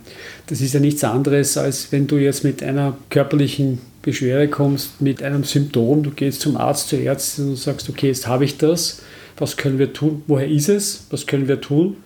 [0.48, 5.22] Das ist ja nichts anderes, als wenn du jetzt mit einer körperlichen Beschwerde kommst, mit
[5.22, 9.02] einem Symptom, du gehst zum Arzt, zur Ärztin und sagst, okay, jetzt habe ich das,
[9.38, 11.98] was können wir tun, woher ist es, was können wir tun,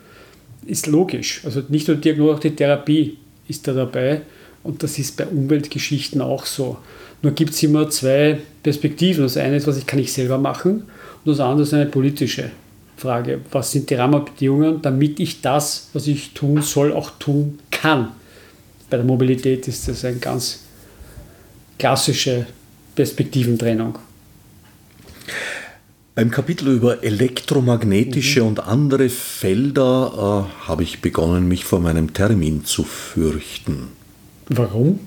[0.65, 1.41] ist logisch.
[1.45, 3.17] Also nicht nur die Diagnose, auch die Therapie
[3.47, 4.21] ist da dabei
[4.63, 6.77] und das ist bei Umweltgeschichten auch so.
[7.25, 9.23] Nur gibt es immer zwei Perspektiven.
[9.23, 10.83] Das eine ist, was ich kann ich selber machen
[11.23, 12.51] und das andere ist eine politische
[12.97, 13.41] Frage.
[13.49, 18.09] Was sind die Rahmenbedingungen, damit ich das, was ich tun soll, auch tun kann?
[18.91, 20.65] Bei der Mobilität ist das eine ganz
[21.79, 22.45] klassische
[22.93, 23.97] Perspektiventrennung.
[26.13, 28.47] Beim Kapitel über elektromagnetische mhm.
[28.49, 33.87] und andere Felder äh, habe ich begonnen, mich vor meinem Termin zu fürchten.
[34.47, 34.99] Warum?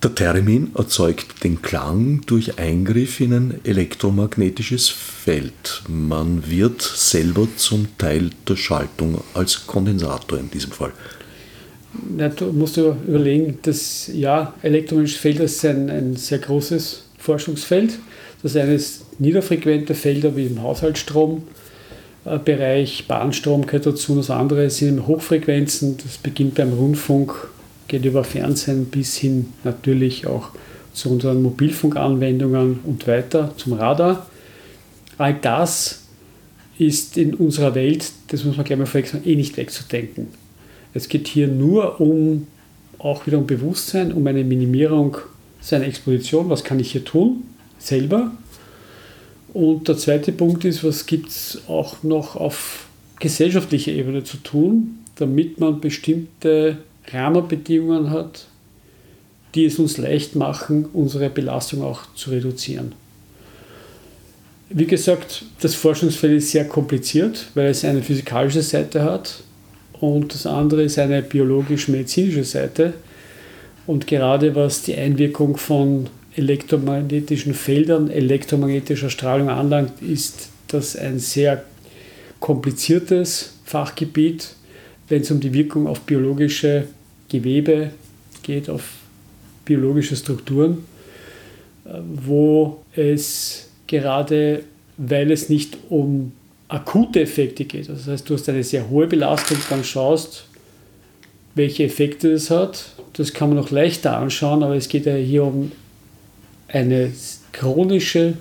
[0.00, 5.82] Der Termin erzeugt den Klang durch Eingriff in ein elektromagnetisches Feld.
[5.88, 10.92] Man wird selber zum Teil der Schaltung als Kondensator in diesem Fall.
[12.16, 17.98] Ja, du musst dir überlegen, dass ja, elektromagnetische Felder ist ein, ein sehr großes Forschungsfeld.
[18.44, 25.96] Das eine ist niederfrequente Felder wie im Haushaltsstrombereich, Bahnstrom gehört dazu, das andere sind Hochfrequenzen,
[25.96, 27.48] das beginnt beim Rundfunk
[27.88, 30.50] geht über Fernsehen bis hin natürlich auch
[30.92, 34.26] zu unseren Mobilfunkanwendungen und weiter zum Radar.
[35.16, 36.04] All das
[36.78, 40.28] ist in unserer Welt, das muss man gleich mal vorweg sagen, eh nicht wegzudenken.
[40.94, 42.46] Es geht hier nur um
[42.98, 45.16] auch wieder um Bewusstsein, um eine Minimierung
[45.60, 46.50] seiner Exposition.
[46.50, 47.44] Was kann ich hier tun?
[47.78, 48.32] Selber.
[49.52, 52.86] Und der zweite Punkt ist, was gibt es auch noch auf
[53.20, 56.78] gesellschaftlicher Ebene zu tun, damit man bestimmte
[57.12, 58.46] Rahmenbedingungen hat,
[59.54, 62.92] die es uns leicht machen, unsere Belastung auch zu reduzieren.
[64.70, 69.42] Wie gesagt, das Forschungsfeld ist sehr kompliziert, weil es eine physikalische Seite hat
[70.00, 72.92] und das andere ist eine biologisch-medizinische Seite.
[73.86, 81.64] Und gerade was die Einwirkung von elektromagnetischen Feldern, elektromagnetischer Strahlung anlangt, ist das ein sehr
[82.38, 84.50] kompliziertes Fachgebiet,
[85.08, 86.84] wenn es um die Wirkung auf biologische
[87.28, 87.90] Gewebe
[88.42, 88.84] geht, auf
[89.64, 90.84] biologische Strukturen,
[91.84, 94.64] wo es gerade,
[94.96, 96.32] weil es nicht um
[96.68, 100.44] akute Effekte geht, das heißt, du hast eine sehr hohe Belastung, dann schaust,
[101.54, 102.92] welche Effekte es hat.
[103.14, 105.72] Das kann man noch leichter anschauen, aber es geht ja hier um
[106.68, 107.12] eine
[107.52, 108.34] chronische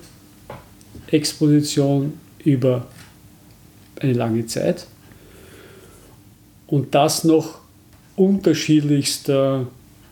[1.10, 2.14] Exposition
[2.44, 2.88] über
[4.00, 4.88] eine lange Zeit.
[6.68, 7.60] Und das noch
[8.18, 9.68] unterschiedlichster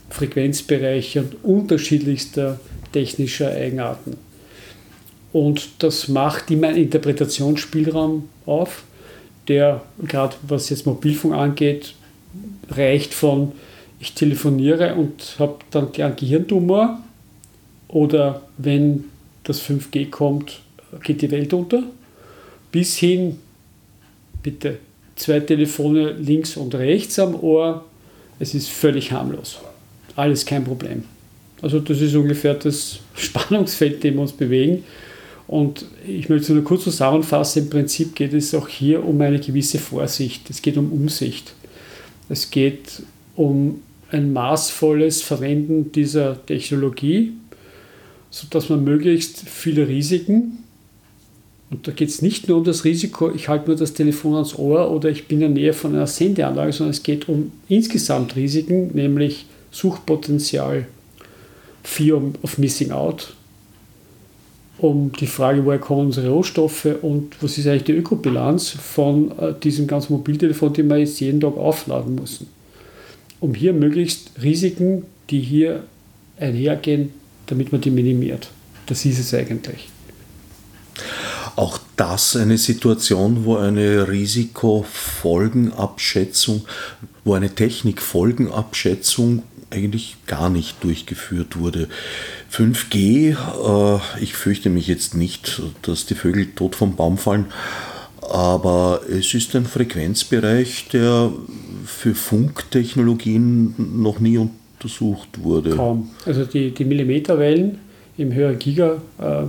[0.09, 2.59] Frequenzbereiche und unterschiedlichster
[2.93, 4.15] technischer Eigenarten.
[5.33, 8.83] Und das macht immer einen Interpretationsspielraum auf,
[9.49, 11.93] der gerade was jetzt Mobilfunk angeht,
[12.69, 13.51] reicht von
[13.99, 16.99] ich telefoniere und habe dann einen Gehirntumor
[17.87, 19.05] oder wenn
[19.43, 20.61] das 5G kommt,
[21.03, 21.83] geht die Welt unter,
[22.71, 23.39] bis hin,
[24.43, 24.79] bitte,
[25.15, 27.85] zwei Telefone links und rechts am Ohr,
[28.39, 29.59] es ist völlig harmlos.
[30.15, 31.03] Alles kein Problem.
[31.61, 34.83] Also das ist ungefähr das Spannungsfeld, dem wir uns bewegen.
[35.47, 39.77] Und ich möchte nur kurz zusammenfassen, im Prinzip geht es auch hier um eine gewisse
[39.77, 40.49] Vorsicht.
[40.49, 41.53] Es geht um Umsicht.
[42.29, 43.03] Es geht
[43.36, 47.33] um ein maßvolles Verwenden dieser Technologie,
[48.31, 50.64] sodass man möglichst viele Risiken
[51.76, 54.57] und da geht es nicht nur um das Risiko, ich halte nur das Telefon ans
[54.57, 58.38] Ohr oder ich bin in der Nähe von einer Sendeanlage, sondern es geht um insgesamt
[58.38, 60.88] Risiken, nämlich Suchpotenzial,
[61.84, 63.34] Fear of Missing Out,
[64.78, 69.53] um die Frage, woher kommen unsere Rohstoffe und was ist eigentlich die Ökobilanz von äh,
[69.61, 72.47] diesem ganzen Mobiltelefon, den wir jetzt jeden Tag aufladen müssen.
[73.41, 75.84] Um hier möglichst Risiken, die hier
[76.39, 77.11] einhergehen,
[77.47, 78.49] damit man die minimiert.
[78.86, 79.89] Das ist es eigentlich
[81.55, 86.65] auch das eine Situation, wo eine Risikofolgenabschätzung,
[87.23, 91.87] wo eine Technikfolgenabschätzung eigentlich gar nicht durchgeführt wurde.
[92.51, 97.45] 5G, äh, ich fürchte mich jetzt nicht, dass die Vögel tot vom Baum fallen,
[98.21, 101.31] aber es ist ein Frequenzbereich, der
[101.85, 105.71] für Funktechnologien noch nie untersucht wurde.
[105.71, 106.11] Kaum.
[106.25, 107.79] Also die, die Millimeterwellen
[108.17, 109.01] im höheren Giga.
[109.19, 109.43] Äh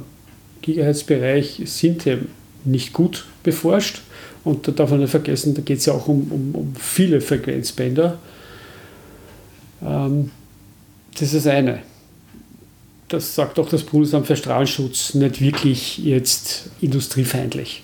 [0.67, 2.29] Gigahertz-Bereich sind eben
[2.65, 4.03] nicht gut beforscht.
[4.45, 7.21] Und da darf man nicht vergessen, da geht es ja auch um, um, um viele
[7.21, 8.19] Frequenzbänder.
[9.83, 10.31] Ähm,
[11.15, 11.83] das ist das eine.
[13.09, 17.83] Das sagt auch das Bundesamt für Strahlenschutz nicht wirklich jetzt industriefeindlich.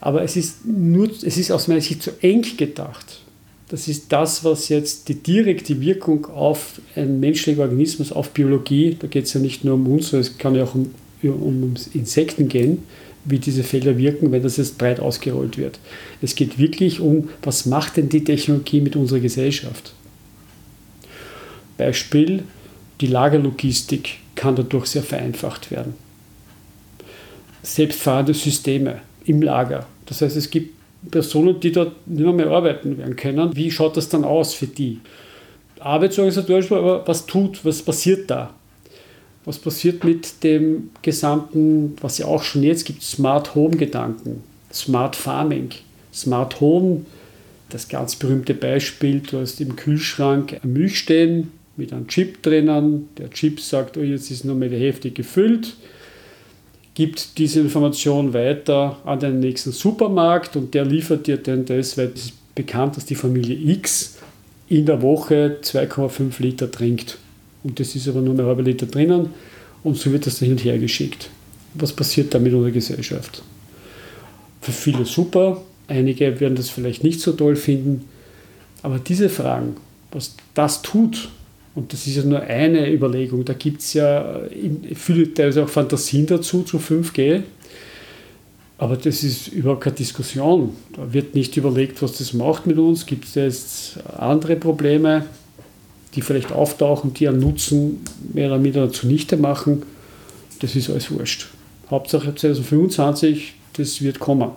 [0.00, 3.20] Aber es ist, nur, es ist aus meiner Sicht zu eng gedacht.
[3.68, 9.06] Das ist das, was jetzt die direkte Wirkung auf einen menschlichen Organismus, auf Biologie, da
[9.06, 10.92] geht es ja nicht nur um uns, sondern es kann ja auch um,
[11.30, 12.82] um Insekten gehen,
[13.24, 15.78] wie diese Felder wirken, wenn das jetzt breit ausgerollt wird.
[16.20, 19.92] Es geht wirklich um, was macht denn die Technologie mit unserer Gesellschaft?
[21.76, 22.42] Beispiel,
[23.00, 25.94] die Lagerlogistik kann dadurch sehr vereinfacht werden.
[27.62, 29.86] Selbstfahrende Systeme im Lager.
[30.06, 30.74] Das heißt, es gibt
[31.10, 33.54] Personen, die dort nicht mehr, mehr arbeiten werden können.
[33.54, 35.00] Wie schaut das dann aus für die?
[35.80, 38.54] Arbeitsorganisatorisch, aber was tut, was passiert da?
[39.44, 45.16] Was passiert mit dem gesamten, was ja auch schon jetzt gibt, Smart Home Gedanken, Smart
[45.16, 45.70] Farming,
[46.12, 47.04] Smart Home,
[47.70, 53.30] das ganz berühmte Beispiel, du hast im Kühlschrank Milch stehen mit einem Chip drinnen, der
[53.30, 55.74] Chip sagt, oh, jetzt ist nur mehr die Hälfte gefüllt,
[56.94, 62.12] gibt diese Information weiter an den nächsten Supermarkt und der liefert dir dann das, weil
[62.14, 64.18] es ist bekannt, dass die Familie X
[64.68, 67.18] in der Woche 2,5 Liter trinkt.
[67.64, 69.28] Und das ist aber nur ein halber Liter drinnen
[69.84, 71.30] und so wird das hin und her geschickt.
[71.74, 73.42] Was passiert da mit unserer Gesellschaft?
[74.60, 78.04] Für viele super, einige werden das vielleicht nicht so toll finden,
[78.82, 79.76] aber diese Fragen,
[80.10, 81.28] was das tut,
[81.74, 84.40] und das ist ja nur eine Überlegung, da gibt es ja
[84.94, 87.42] viele teilweise auch Fantasien dazu zu 5G,
[88.82, 90.70] aber das ist überhaupt keine Diskussion.
[90.96, 93.06] Da wird nicht überlegt, was das macht mit uns.
[93.06, 95.24] Gibt es jetzt andere Probleme?
[96.14, 98.00] Die vielleicht auftauchen, die einen Nutzen
[98.32, 99.82] mehr oder minder zunichte machen,
[100.60, 101.48] das ist alles wurscht.
[101.90, 104.50] Hauptsache 2025, das wird kommen.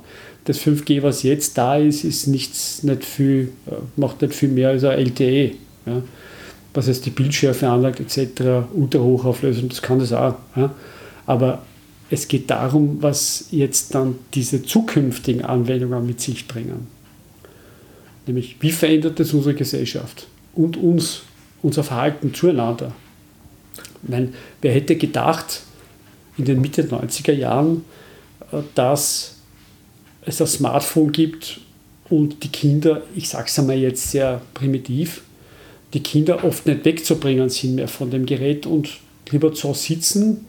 [0.46, 4.70] Das 5G, was jetzt da ist, ist nichts, nicht viel, äh, macht nicht viel mehr
[4.70, 5.52] als ein LTE.
[5.86, 6.02] Ja.
[6.74, 10.36] Was jetzt die Bildschärfe anlagt, etc., Ultrahochauflösung, das kann das auch.
[10.56, 10.74] Ja.
[11.26, 11.64] Aber
[12.10, 16.88] es geht darum, was jetzt dann diese zukünftigen Anwendungen mit sich bringen.
[18.28, 21.24] Nämlich, wie verändert das unsere Gesellschaft und uns
[21.66, 22.94] unser Verhalten zueinander.
[24.04, 25.64] Meine, wer hätte gedacht,
[26.38, 27.84] in den Mitte 90er Jahren,
[28.52, 29.38] äh, dass
[30.22, 31.60] es das Smartphone gibt
[32.10, 35.24] und die Kinder, ich sage es einmal jetzt sehr primitiv,
[35.94, 38.90] die Kinder oft nicht wegzubringen sind mehr von dem Gerät und
[39.32, 40.46] lieber zu sitzen,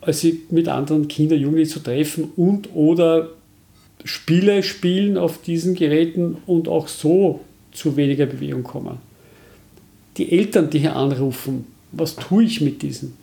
[0.00, 3.28] als sie mit anderen Kindern, Jugendlichen zu treffen und oder
[4.04, 7.40] Spiele spielen auf diesen Geräten und auch so
[7.70, 9.11] zu weniger Bewegung kommen
[10.16, 13.16] die Eltern, die hier anrufen, was tue ich mit diesen?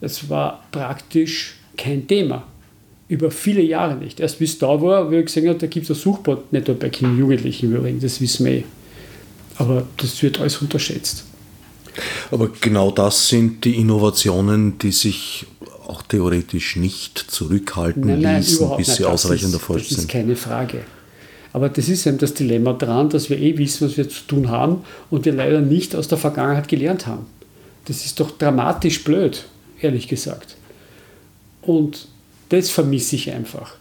[0.00, 2.44] Es war praktisch kein Thema.
[3.08, 4.20] Über viele Jahre nicht.
[4.20, 6.78] Erst bis da war, wo ich gesehen habe, da gibt es ein Suchbot, nicht nur
[6.78, 8.64] bei Kindern und Jugendlichen übrigens, das wissen wir eh.
[9.56, 11.24] Aber das wird alles unterschätzt.
[12.30, 15.46] Aber genau das sind die Innovationen, die sich
[15.86, 19.98] auch theoretisch nicht zurückhalten nein, nein, ließen, bis sie ausreichend erforscht sind.
[19.98, 20.84] Das ist keine Frage.
[21.52, 24.48] Aber das ist eben das Dilemma daran, dass wir eh wissen, was wir zu tun
[24.50, 27.26] haben und wir leider nicht aus der Vergangenheit gelernt haben.
[27.86, 29.44] Das ist doch dramatisch blöd,
[29.80, 30.56] ehrlich gesagt.
[31.62, 32.08] Und
[32.50, 33.76] das vermisse ich einfach.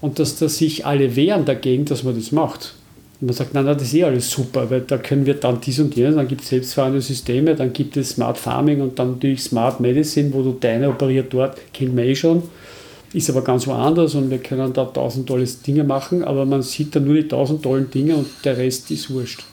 [0.00, 2.74] Und dass, dass sich alle wehren dagegen, dass man das macht.
[3.20, 5.60] Und man sagt, nein, nein, das ist eh alles super, weil da können wir dann
[5.60, 9.12] dies und jenes, dann gibt es selbstfahrende Systeme, dann gibt es Smart Farming und dann
[9.12, 12.44] natürlich Smart Medicine, wo du deine operiert dort, kennt man eh schon
[13.12, 16.94] ist aber ganz woanders und wir können da tausend tolle Dinge machen, aber man sieht
[16.94, 19.44] da nur die tausend tollen Dinge und der Rest ist wurscht.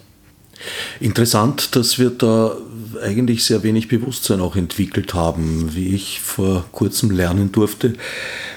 [0.99, 2.55] Interessant, dass wir da
[3.03, 7.93] eigentlich sehr wenig Bewusstsein auch entwickelt haben, wie ich vor kurzem lernen durfte.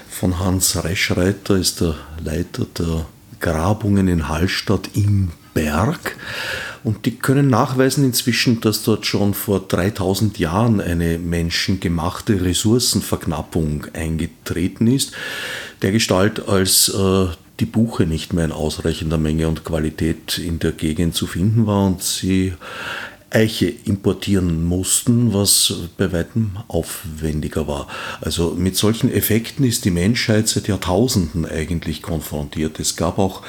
[0.09, 3.05] Von Hans Reschreiter ist der Leiter der
[3.39, 6.15] Grabungen in Hallstatt im Berg.
[6.83, 14.87] Und die können nachweisen inzwischen, dass dort schon vor 3000 Jahren eine menschengemachte Ressourcenverknappung eingetreten
[14.87, 15.13] ist,
[15.81, 17.27] der Gestalt als äh,
[17.59, 21.85] die Buche nicht mehr in ausreichender Menge und Qualität in der Gegend zu finden war
[21.85, 22.53] und sie
[23.31, 27.87] Eiche importieren mussten, was bei weitem aufwendiger war.
[28.21, 32.79] Also mit solchen Effekten ist die Menschheit seit Jahrtausenden eigentlich konfrontiert.
[32.79, 33.43] Es gab auch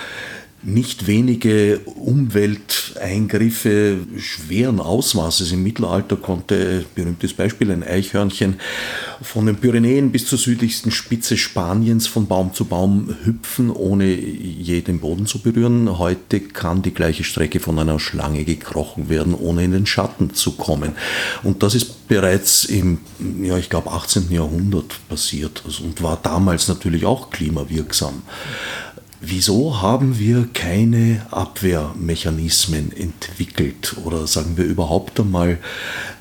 [0.62, 5.52] nicht wenige Umwelt Eingriffe schweren Ausmaßes.
[5.52, 8.60] Im Mittelalter konnte, berühmtes Beispiel, ein Eichhörnchen
[9.22, 14.80] von den Pyrenäen bis zur südlichsten Spitze Spaniens von Baum zu Baum hüpfen, ohne je
[14.82, 15.98] den Boden zu berühren.
[15.98, 20.52] Heute kann die gleiche Strecke von einer Schlange gekrochen werden, ohne in den Schatten zu
[20.52, 20.92] kommen.
[21.42, 22.98] Und das ist bereits im,
[23.42, 24.30] ja, ich glaube, 18.
[24.30, 28.22] Jahrhundert passiert und war damals natürlich auch klimawirksam.
[29.22, 35.58] Wieso haben wir keine Abwehrmechanismen entwickelt oder sagen wir überhaupt einmal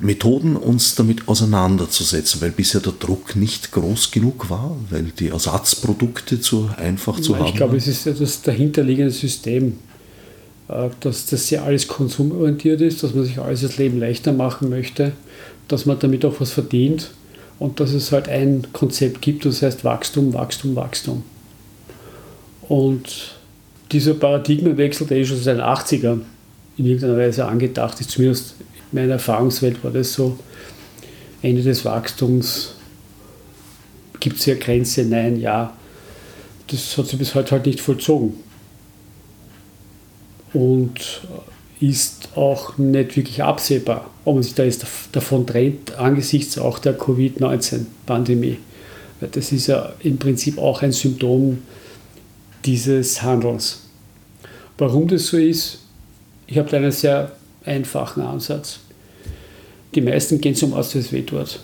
[0.01, 6.41] Methoden, uns damit auseinanderzusetzen, weil bisher der Druck nicht groß genug war, weil die Ersatzprodukte
[6.41, 9.77] zu einfach zu ich haben Ich glaube, es ist das dahinterliegende System,
[10.67, 14.69] äh, dass das ja alles konsumorientiert ist, dass man sich alles das Leben leichter machen
[14.69, 15.13] möchte,
[15.69, 17.11] dass man damit auch was verdient
[17.59, 21.23] und dass es halt ein Konzept gibt, das heißt Wachstum, Wachstum, Wachstum.
[22.69, 23.35] Und
[23.91, 26.21] dieser Paradigmenwechsel, der ist schon seit den 80ern
[26.77, 28.53] in irgendeiner Weise angedacht ist, zumindest
[28.91, 30.37] in meiner Erfahrungswelt war das so,
[31.41, 32.75] Ende des Wachstums,
[34.19, 35.75] gibt es hier Grenze, nein, ja.
[36.67, 38.35] Das hat sich bis heute halt nicht vollzogen.
[40.53, 41.21] Und
[41.79, 46.93] ist auch nicht wirklich absehbar, ob man sich da jetzt davon trennt, angesichts auch der
[46.97, 48.57] Covid-19-Pandemie.
[49.31, 51.59] Das ist ja im Prinzip auch ein Symptom
[52.65, 53.81] dieses Handelns.
[54.77, 55.79] Warum das so ist,
[56.47, 57.31] ich habe da einen sehr
[57.65, 58.79] einfachen Ansatz.
[59.93, 61.59] Die meisten gehen zum Arzt, wenn es weh tut.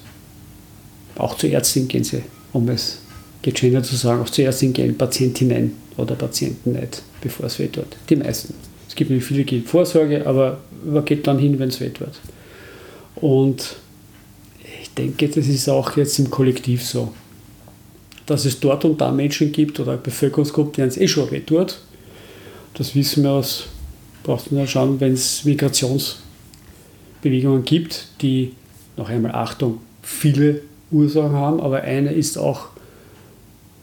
[1.18, 2.24] Auch zur Ärztin gehen sie,
[2.54, 3.00] um es
[3.42, 7.86] gegendert zu sagen, auch zur Ärztin gehen Patientinnen oder Patienten nicht, bevor es weh tut.
[8.10, 8.54] Die meisten.
[8.88, 12.20] Es gibt nicht viele, die Vorsorge, aber man geht dann hin, wenn es weh tut.
[13.16, 13.76] Und
[14.82, 17.14] ich denke, das ist auch jetzt im Kollektiv so
[18.26, 21.80] dass es dort und da Menschen gibt oder Bevölkerungsgruppen, denen es eh schon weh tut.
[22.74, 23.66] Das wissen wir aus,
[24.24, 28.54] braucht man ja schauen, wenn es Migrationsbewegungen gibt, die,
[28.98, 30.62] noch einmal Achtung, viele
[30.92, 32.70] Ursachen haben, aber eine ist auch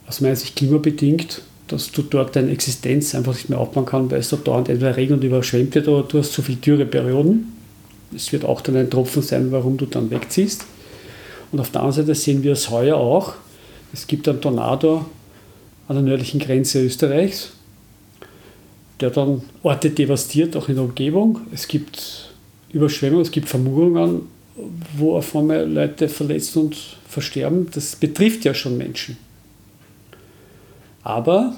[0.07, 4.21] aus meiner Sicht klimabedingt, dass du dort deine Existenz einfach nicht mehr aufbauen kannst, weil
[4.21, 7.53] es dort dauernd entweder regnet und überschwemmt wird oder du hast zu viele Dürreperioden.
[8.15, 10.67] Es wird auch dann ein Tropfen sein, warum du dann wegziehst.
[11.51, 13.35] Und auf der anderen Seite sehen wir es heuer auch,
[13.93, 15.05] es gibt einen Tornado
[15.89, 17.53] an der nördlichen Grenze Österreichs,
[19.01, 21.41] der dann Orte devastiert, auch in der Umgebung.
[21.53, 22.33] Es gibt
[22.73, 24.23] Überschwemmungen, es gibt Vermurungen,
[24.97, 26.77] wo auf einmal Leute verletzt und
[27.09, 27.69] versterben.
[27.73, 29.17] Das betrifft ja schon Menschen.
[31.03, 31.55] Aber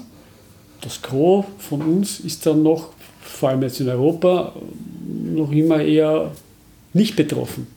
[0.81, 2.89] das Gros von uns ist dann noch,
[3.21, 4.53] vor allem jetzt in Europa,
[5.33, 6.31] noch immer eher
[6.93, 7.67] nicht betroffen.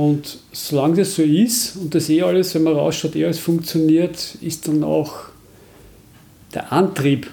[0.00, 4.34] Und solange das so ist und das eh alles, wenn man rausschaut, eh alles funktioniert,
[4.40, 5.24] ist dann auch
[6.54, 7.26] der Antrieb,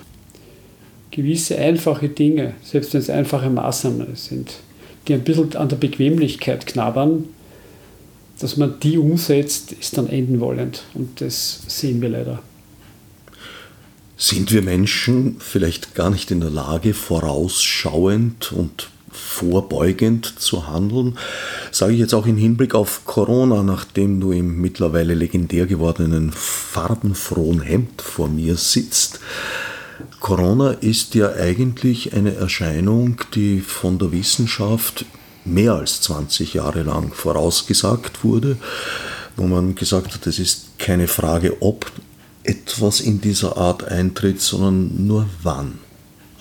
[1.09, 4.51] gewisse einfache Dinge, selbst wenn es einfache Maßnahmen sind,
[5.07, 7.23] die ein bisschen an der Bequemlichkeit knabbern,
[8.37, 10.83] dass man die umsetzt, ist dann enden wollend.
[10.93, 12.43] Und das sehen wir leider.
[14.17, 21.17] Sind wir Menschen vielleicht gar nicht in der Lage, vorausschauend und vorbeugend zu handeln.
[21.71, 27.61] Sage ich jetzt auch im Hinblick auf Corona, nachdem du im mittlerweile legendär gewordenen farbenfrohen
[27.61, 29.19] Hemd vor mir sitzt.
[30.19, 35.05] Corona ist ja eigentlich eine Erscheinung, die von der Wissenschaft
[35.45, 38.57] mehr als 20 Jahre lang vorausgesagt wurde,
[39.35, 41.91] wo man gesagt hat, es ist keine Frage, ob
[42.43, 45.79] etwas in dieser Art eintritt, sondern nur wann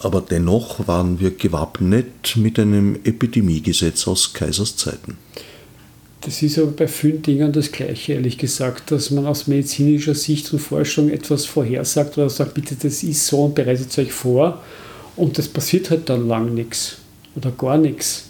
[0.06, 5.18] aber dennoch waren wir gewappnet mit einem Epidemiegesetz aus Kaisers Zeiten.
[6.20, 10.52] Das ist aber bei vielen Dingen das Gleiche, ehrlich gesagt, dass man aus medizinischer Sicht
[10.52, 14.62] und Forschung etwas vorhersagt oder sagt, bitte, das ist so und bereitet euch vor
[15.16, 16.98] und das passiert halt dann lang nichts
[17.34, 18.26] oder gar nichts.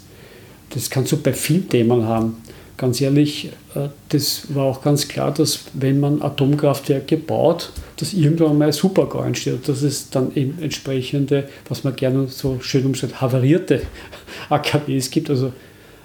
[0.71, 2.37] Das kannst du bei vielen Themen haben
[2.77, 8.57] ganz ehrlich, äh, das war auch ganz klar, dass wenn man Atomkraftwerke baut, dass irgendwann
[8.57, 13.81] mal Supergau entsteht, dass es dann eben entsprechende, was man gerne so schön umschreibt, havarierte
[14.49, 15.51] AKWs gibt, also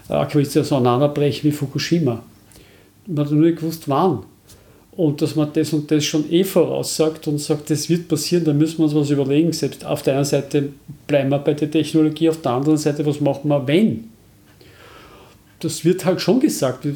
[0.08, 2.22] AKWs, die auseinanderbrechen wie Fukushima.
[3.06, 4.24] Man hat nur nicht gewusst, wann.
[4.94, 8.52] Und dass man das und das schon eh voraussagt und sagt, das wird passieren, da
[8.52, 9.52] müssen wir uns was überlegen.
[9.52, 10.68] Selbst auf der einen Seite
[11.06, 14.11] bleiben wir bei der Technologie, auf der anderen Seite, was machen wir, wenn?
[15.64, 16.86] Das wird halt schon gesagt.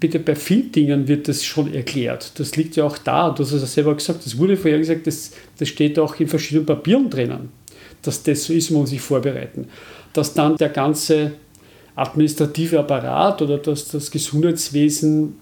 [0.00, 2.38] Bitte bei vielen Dingen wird das schon erklärt.
[2.38, 3.30] Das liegt ja auch da.
[3.30, 6.28] Du hast es ja selber gesagt, das wurde vorher gesagt, das, das steht auch in
[6.28, 7.50] verschiedenen Papieren drinnen,
[8.02, 9.66] dass das so ist, man muss sich vorbereiten.
[10.12, 11.32] Dass dann der ganze
[11.94, 15.36] administrative Apparat oder dass das Gesundheitswesen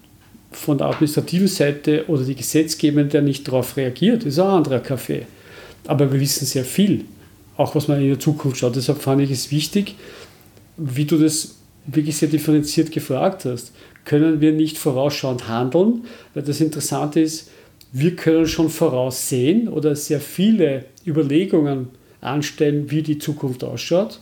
[0.53, 5.26] von der administrativen Seite oder die Gesetzgebende nicht darauf reagiert, ist auch ein anderer Kaffee.
[5.87, 7.05] Aber wir wissen sehr viel
[7.61, 8.74] auch was man in der Zukunft schaut.
[8.74, 9.95] Deshalb fand ich es wichtig,
[10.78, 11.57] wie du das
[11.87, 13.72] wirklich sehr differenziert gefragt hast.
[14.05, 16.05] Können wir nicht vorausschauend handeln?
[16.35, 17.51] Weil das Interessante ist,
[17.93, 21.89] wir können schon voraussehen oder sehr viele Überlegungen
[22.20, 24.20] anstellen, wie die Zukunft ausschaut.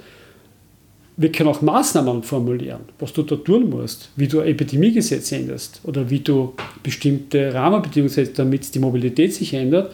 [1.17, 6.09] Wir können auch Maßnahmen formulieren, was du da tun musst, wie du Epidemiegesetze änderst oder
[6.11, 9.93] wie du bestimmte Rahmenbedingungen setzt, damit die Mobilität sich ändert.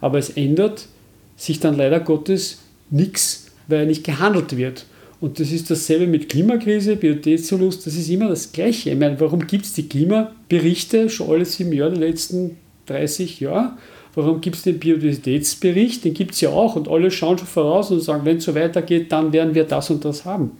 [0.00, 0.88] Aber es ändert
[1.36, 2.58] sich dann leider Gottes
[2.90, 4.84] nichts, weil nicht gehandelt wird.
[5.24, 8.90] Und das ist dasselbe mit Klimakrise, Biodiversitätsverlust, das ist immer das Gleiche.
[8.90, 13.72] Ich meine, warum gibt es die Klimaberichte schon alle sieben Jahre der letzten 30 Jahre?
[14.14, 16.04] Warum gibt es den Biodiversitätsbericht?
[16.04, 18.54] Den gibt es ja auch und alle schauen schon voraus und sagen, wenn es so
[18.54, 20.50] weitergeht, dann werden wir das und das haben.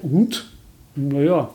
[0.00, 0.46] Und,
[0.96, 1.52] naja,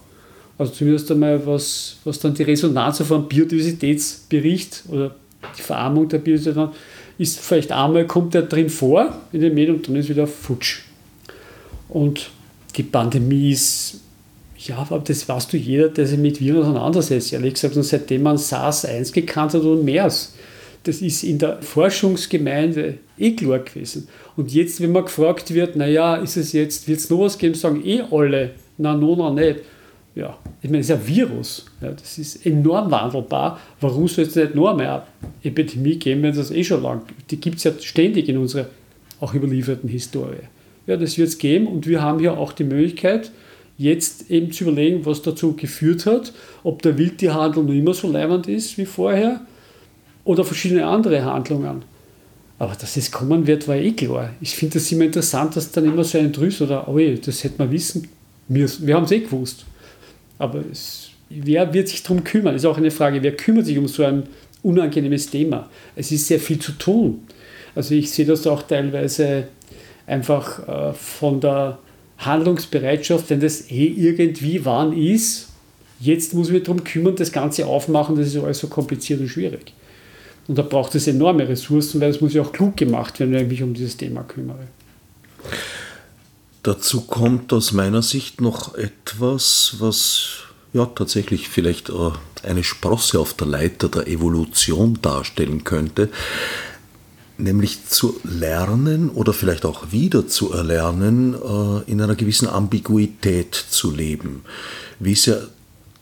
[0.60, 5.16] also zumindest einmal, was, was dann die Resonanz auf einem Biodiversitätsbericht oder
[5.58, 6.70] die Verarmung der Biodiversität
[7.18, 10.87] ist, vielleicht einmal kommt der drin vor in den Medien und dann ist wieder futsch.
[11.90, 12.30] Und
[12.76, 14.02] die Pandemie ist,
[14.58, 17.34] ja, das weißt du jeder, der sich mit Viren auseinandersetzt.
[17.34, 20.34] Ehrlich gesagt, und seitdem man SARS-1 gekannt hat und MERS,
[20.84, 24.08] das ist in der Forschungsgemeinde eh klar gewesen.
[24.36, 27.56] Und jetzt, wenn man gefragt wird, naja, ist es jetzt, wird es noch was geben,
[27.56, 29.62] sagen eh alle, na, no, no, nicht.
[30.16, 31.66] Ja, ich meine, es ist ein Virus.
[31.80, 33.60] Ja, das ist enorm wandelbar.
[33.80, 35.06] Warum soll es nicht noch mehr
[35.44, 38.66] Epidemie geben, wenn das eh schon lang Die gibt es ja ständig in unserer
[39.20, 40.48] auch überlieferten Historie.
[40.88, 43.32] Ja, das wird es geben und wir haben hier auch die Möglichkeit,
[43.78, 46.34] jetzt eben zu überlegen, was dazu geführt hat,
[46.64, 49.42] ob der Wildtierhandel noch immer so leibend ist wie vorher
[50.24, 51.84] oder verschiedene andere Handlungen.
[52.60, 54.32] Aber dass es kommen wird, war eh klar.
[54.42, 57.56] Ich finde das immer interessant, dass dann immer so ein Drüs oder, oh das hätte
[57.60, 58.08] man wissen.
[58.48, 59.66] Wir, wir haben es eh gewusst.
[60.40, 62.56] Aber es, wer wird sich darum kümmern?
[62.56, 64.24] Ist auch eine Frage, wer kümmert sich um so ein
[64.64, 65.70] unangenehmes Thema?
[65.96, 67.28] Es ist sehr viel zu tun.
[67.76, 69.50] Also ich sehe das auch teilweise
[70.08, 71.78] einfach äh, von der
[72.18, 75.50] Handlungsbereitschaft, wenn das eh irgendwie wann ist.
[76.00, 79.28] Jetzt muss ich mich darum kümmern, das Ganze aufmachen, das ist alles so kompliziert und
[79.28, 79.74] schwierig.
[80.48, 83.44] Und da braucht es enorme Ressourcen, weil es muss ja auch klug gemacht werden, wenn
[83.44, 84.68] ich mich um dieses Thema kümmere.
[86.64, 90.44] Dazu kommt aus meiner Sicht noch etwas, was
[90.74, 91.94] ja tatsächlich vielleicht äh,
[92.44, 96.10] eine Sprosse auf der Leiter der Evolution darstellen könnte,
[97.38, 103.92] nämlich zu lernen oder vielleicht auch wieder zu erlernen, äh, in einer gewissen Ambiguität zu
[103.92, 104.44] leben,
[105.00, 105.38] wie es ja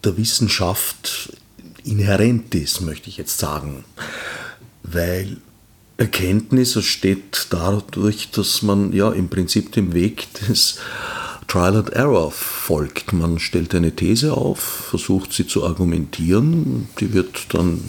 [0.04, 1.34] der Wissenschaft
[1.84, 3.84] inhärent ist, möchte ich jetzt sagen.
[4.84, 5.38] Weil
[5.98, 10.78] Erkenntnis entsteht dadurch, dass man ja im Prinzip dem Weg des
[11.48, 13.14] Trial and Error folgt.
[13.14, 17.82] Man stellt eine These auf, versucht sie zu argumentieren, die wird dann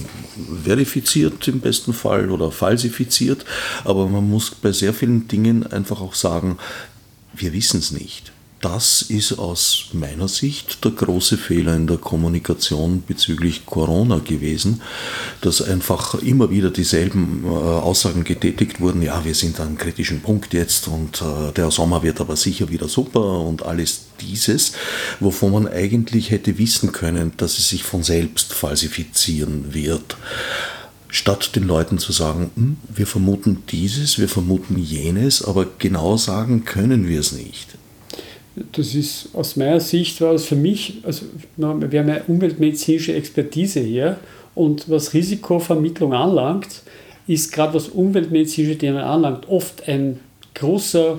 [0.65, 3.45] verifiziert im besten Fall oder falsifiziert,
[3.85, 6.59] aber man muss bei sehr vielen Dingen einfach auch sagen,
[7.35, 8.33] wir wissen es nicht
[8.67, 14.83] das ist aus meiner Sicht der große Fehler in der Kommunikation bezüglich Corona gewesen,
[15.41, 20.21] dass einfach immer wieder dieselben äh, Aussagen getätigt wurden, ja, wir sind an einem kritischen
[20.21, 24.73] Punkt jetzt und äh, der Sommer wird aber sicher wieder super und alles dieses,
[25.21, 30.17] wovon man eigentlich hätte wissen können, dass es sich von selbst falsifizieren wird.
[31.09, 36.65] Statt den Leuten zu sagen, hm, wir vermuten dieses, wir vermuten jenes, aber genau sagen
[36.65, 37.77] können wir es nicht
[38.73, 41.27] das ist aus meiner Sicht war es für mich, also
[41.57, 44.19] wir haben eine umweltmedizinische Expertise hier
[44.55, 46.83] und was Risikovermittlung anlangt,
[47.27, 50.21] ist gerade was umweltmedizinische Themen anlangt, oft ein
[50.55, 51.19] großer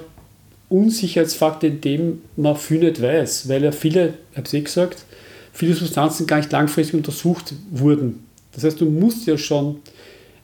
[0.70, 5.06] Unsicherheitsfaktor, in dem man viel nicht weiß, weil ja viele, ich habe es eh gesagt,
[5.54, 8.26] viele Substanzen gar nicht langfristig untersucht wurden.
[8.54, 9.78] Das heißt, du musst ja schon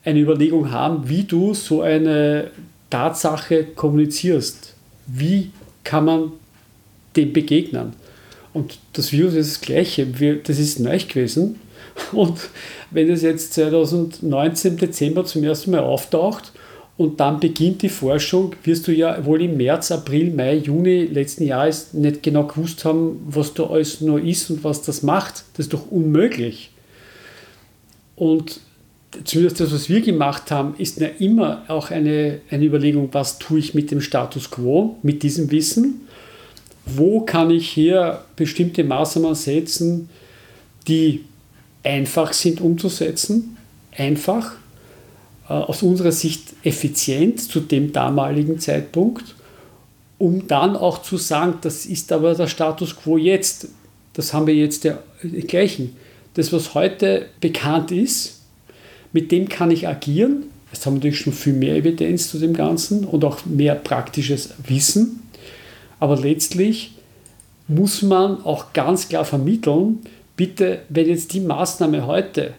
[0.06, 2.52] eine Überlegung haben, wie du so eine
[2.90, 4.76] Tatsache kommunizierst.
[5.08, 5.50] Wie
[5.84, 6.32] kann man
[7.16, 7.94] dem begegnen.
[8.54, 10.20] Und das Virus ist das Gleiche.
[10.20, 11.60] Wir, das ist neu gewesen.
[12.12, 12.50] Und
[12.92, 16.52] wenn es jetzt 2019 Dezember zum ersten Mal auftaucht
[16.98, 21.46] und dann beginnt die Forschung, wirst du ja wohl im März, April, Mai, Juni letzten
[21.46, 25.46] Jahres nicht genau gewusst haben, was da alles noch ist und was das macht.
[25.54, 26.72] Das ist doch unmöglich.
[28.16, 28.60] Und
[29.24, 33.60] zumindest das, was wir gemacht haben, ist ja immer auch eine, eine Überlegung, was tue
[33.60, 36.02] ich mit dem Status quo, mit diesem Wissen
[36.86, 40.10] wo kann ich hier bestimmte Maßnahmen setzen,
[40.88, 41.24] die
[41.84, 43.58] einfach sind umzusetzen,
[43.96, 44.54] einfach,
[45.48, 49.36] äh, aus unserer Sicht effizient zu dem damaligen Zeitpunkt,
[50.18, 53.68] um dann auch zu sagen, das ist aber der Status quo jetzt,
[54.14, 55.00] das haben wir jetzt ja
[55.48, 55.96] gleichen.
[56.36, 58.42] Das, was heute bekannt ist,
[59.12, 62.54] mit dem kann ich agieren, Jetzt haben wir natürlich schon viel mehr Evidenz zu dem
[62.54, 65.22] Ganzen und auch mehr praktisches Wissen.
[66.04, 66.96] Aber letztlich
[67.70, 70.00] muss man auch ganz klar vermitteln,
[70.36, 72.56] bitte, wenn jetzt die Maßnahme heute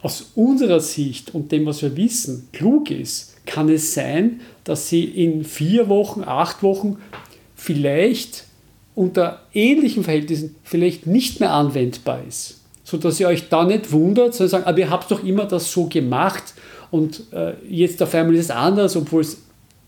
[0.00, 5.04] aus unserer Sicht und dem, was wir wissen, klug ist, kann es sein, dass sie
[5.04, 6.96] in vier Wochen, acht Wochen
[7.54, 8.44] vielleicht
[8.94, 12.62] unter ähnlichen Verhältnissen vielleicht nicht mehr anwendbar ist.
[12.82, 15.84] Sodass ihr euch da nicht wundert, sondern sagt, aber ihr habt doch immer das so
[15.84, 16.54] gemacht
[16.90, 19.42] und äh, jetzt auf einmal ist es anders, obwohl es,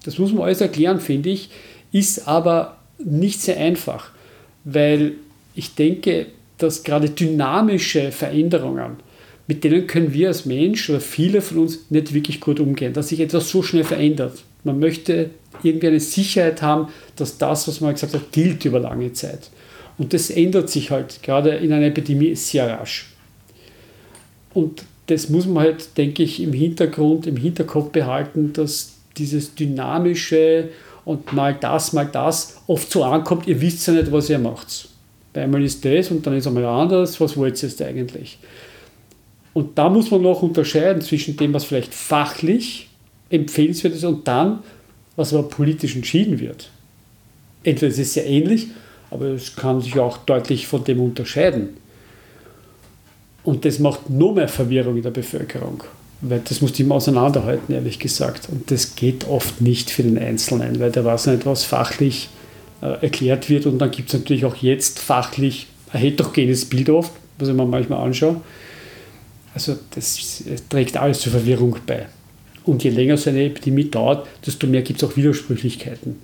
[0.04, 1.48] das muss man alles erklären, finde ich,
[1.92, 4.10] ist aber nicht sehr einfach,
[4.64, 5.12] weil
[5.54, 6.26] ich denke,
[6.58, 8.96] dass gerade dynamische Veränderungen,
[9.46, 13.08] mit denen können wir als Mensch oder viele von uns nicht wirklich gut umgehen, dass
[13.08, 14.42] sich etwas so schnell verändert.
[14.64, 15.30] Man möchte
[15.62, 19.50] irgendwie eine Sicherheit haben, dass das, was man gesagt hat, gilt über lange Zeit.
[19.98, 23.12] Und das ändert sich halt gerade in einer Epidemie sehr rasch.
[24.52, 30.70] Und das muss man halt, denke ich, im Hintergrund, im Hinterkopf behalten, dass dieses dynamische
[31.06, 34.88] und mal das, mal das oft so ankommt, ihr wisst ja nicht, was ihr macht.
[35.32, 38.38] Einmal ist das und dann ist einmal anders, was wollt ihr jetzt eigentlich?
[39.54, 42.88] Und da muss man noch unterscheiden zwischen dem, was vielleicht fachlich
[43.30, 44.60] empfehlenswert ist und dann,
[45.14, 46.70] was aber politisch entschieden wird.
[47.62, 48.68] Entweder es ist sehr ähnlich,
[49.10, 51.76] aber es kann sich auch deutlich von dem unterscheiden.
[53.44, 55.84] Und das macht noch mehr Verwirrung in der Bevölkerung,
[56.30, 58.48] weil das muss immer auseinanderhalten, ehrlich gesagt.
[58.48, 62.28] Und das geht oft nicht für den Einzelnen, weil der weiß nicht, was fachlich
[62.82, 63.66] äh, erklärt wird.
[63.66, 67.66] Und dann gibt es natürlich auch jetzt fachlich ein heterogenes Bild oft, was ich mir
[67.66, 68.40] manchmal anschaue.
[69.54, 72.06] Also das trägt alles zur Verwirrung bei.
[72.64, 76.18] Und je länger so eine Epidemie dauert, desto mehr gibt es auch Widersprüchlichkeiten.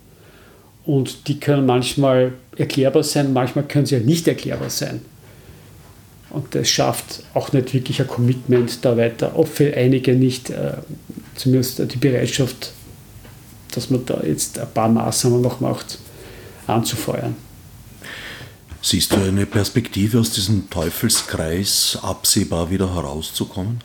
[0.84, 5.00] Und die können manchmal erklärbar sein, manchmal können sie ja nicht erklärbar sein.
[6.32, 9.32] Und das schafft auch nicht wirklich ein Commitment da weiter.
[9.38, 10.74] Ob für einige nicht äh,
[11.36, 12.72] zumindest die Bereitschaft,
[13.72, 15.98] dass man da jetzt ein paar Maßnahmen noch macht,
[16.66, 17.36] anzufeuern.
[18.80, 23.80] Siehst du eine Perspektive aus diesem Teufelskreis absehbar wieder herauszukommen?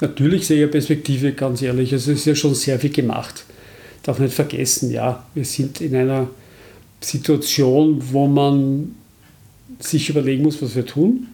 [0.00, 1.92] Natürlich sehe ich eine Perspektive, ganz ehrlich.
[1.92, 3.44] Also es ist ja schon sehr viel gemacht.
[4.02, 6.28] Darf nicht vergessen, ja, wir sind in einer
[7.00, 8.94] Situation, wo man
[9.80, 11.28] sich überlegen muss, was wir tun.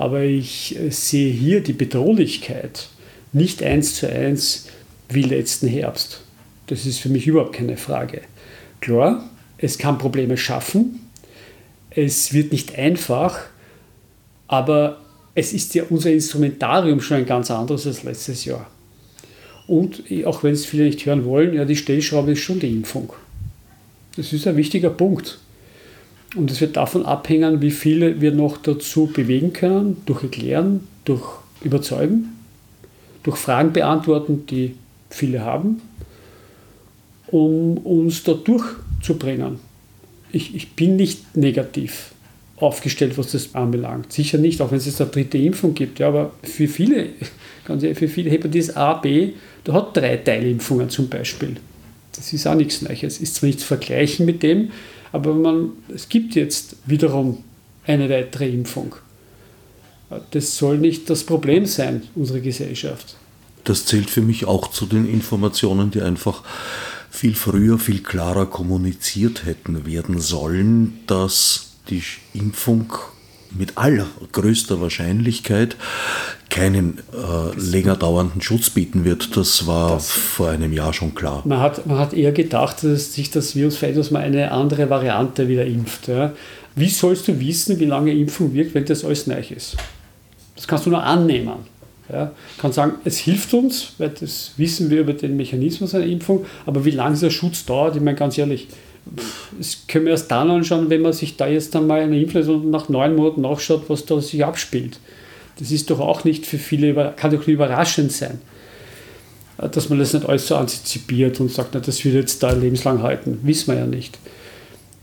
[0.00, 2.88] Aber ich sehe hier die Bedrohlichkeit
[3.34, 4.68] nicht eins zu eins
[5.10, 6.22] wie letzten Herbst.
[6.68, 8.22] Das ist für mich überhaupt keine Frage.
[8.80, 9.28] Klar,
[9.58, 11.00] es kann Probleme schaffen.
[11.90, 13.40] Es wird nicht einfach,
[14.48, 15.02] aber
[15.34, 18.70] es ist ja unser Instrumentarium schon ein ganz anderes als letztes Jahr.
[19.66, 23.12] Und auch wenn es viele nicht hören wollen, ja, die Stellschraube ist schon die Impfung.
[24.16, 25.40] Das ist ein wichtiger Punkt.
[26.36, 31.24] Und es wird davon abhängen, wie viele wir noch dazu bewegen können, durch Erklären, durch
[31.62, 32.36] Überzeugen,
[33.22, 34.76] durch Fragen beantworten, die
[35.10, 35.82] viele haben,
[37.26, 39.58] um uns da durchzubringen.
[40.32, 42.12] Ich, ich bin nicht negativ
[42.56, 44.12] aufgestellt, was das anbelangt.
[44.12, 45.98] Sicher nicht, auch wenn es jetzt eine dritte Impfung gibt.
[45.98, 47.08] Ja, aber für viele,
[47.64, 49.32] ganz ehrlich, für viele Hepatitis A, B,
[49.64, 51.56] da hat drei Teilimpfungen zum Beispiel.
[52.20, 53.02] Das ist auch nichts Neues.
[53.02, 54.72] Es ist zwar nicht zu vergleichen mit dem,
[55.10, 57.42] aber man, es gibt jetzt wiederum
[57.86, 58.94] eine weitere Impfung.
[60.32, 63.16] Das soll nicht das Problem sein, unsere Gesellschaft.
[63.64, 66.42] Das zählt für mich auch zu den Informationen, die einfach
[67.10, 72.02] viel früher, viel klarer kommuniziert hätten werden sollen, dass die
[72.34, 72.92] Impfung
[73.50, 75.76] mit allergrößter Wahrscheinlichkeit
[76.48, 79.36] keinen äh, länger dauernden Schutz bieten wird.
[79.36, 81.42] Das war das, vor einem Jahr schon klar.
[81.44, 84.90] Man hat, man hat eher gedacht, dass sich das Virus verändert, dass man eine andere
[84.90, 86.08] Variante wieder impft.
[86.08, 86.32] Ja.
[86.74, 89.76] Wie sollst du wissen, wie lange Impfung wirkt, wenn das alles neu ist?
[90.56, 91.70] Das kannst du nur annehmen.
[92.12, 92.32] Ja.
[92.58, 96.84] kann sagen, es hilft uns, weil das wissen wir über den Mechanismus einer Impfung, aber
[96.84, 98.66] wie lange der Schutz dauert, ich meine ganz ehrlich,
[99.58, 102.88] das können wir erst dann anschauen, wenn man sich da jetzt einmal eine Influencer nach
[102.88, 104.98] neun Monaten nachschaut, was da sich abspielt.
[105.58, 108.40] Das ist doch auch nicht für viele, kann doch nicht überraschend sein,
[109.58, 113.02] dass man das nicht alles so antizipiert und sagt, na, das wird jetzt da lebenslang
[113.02, 113.40] halten.
[113.42, 114.18] Wissen wir ja nicht.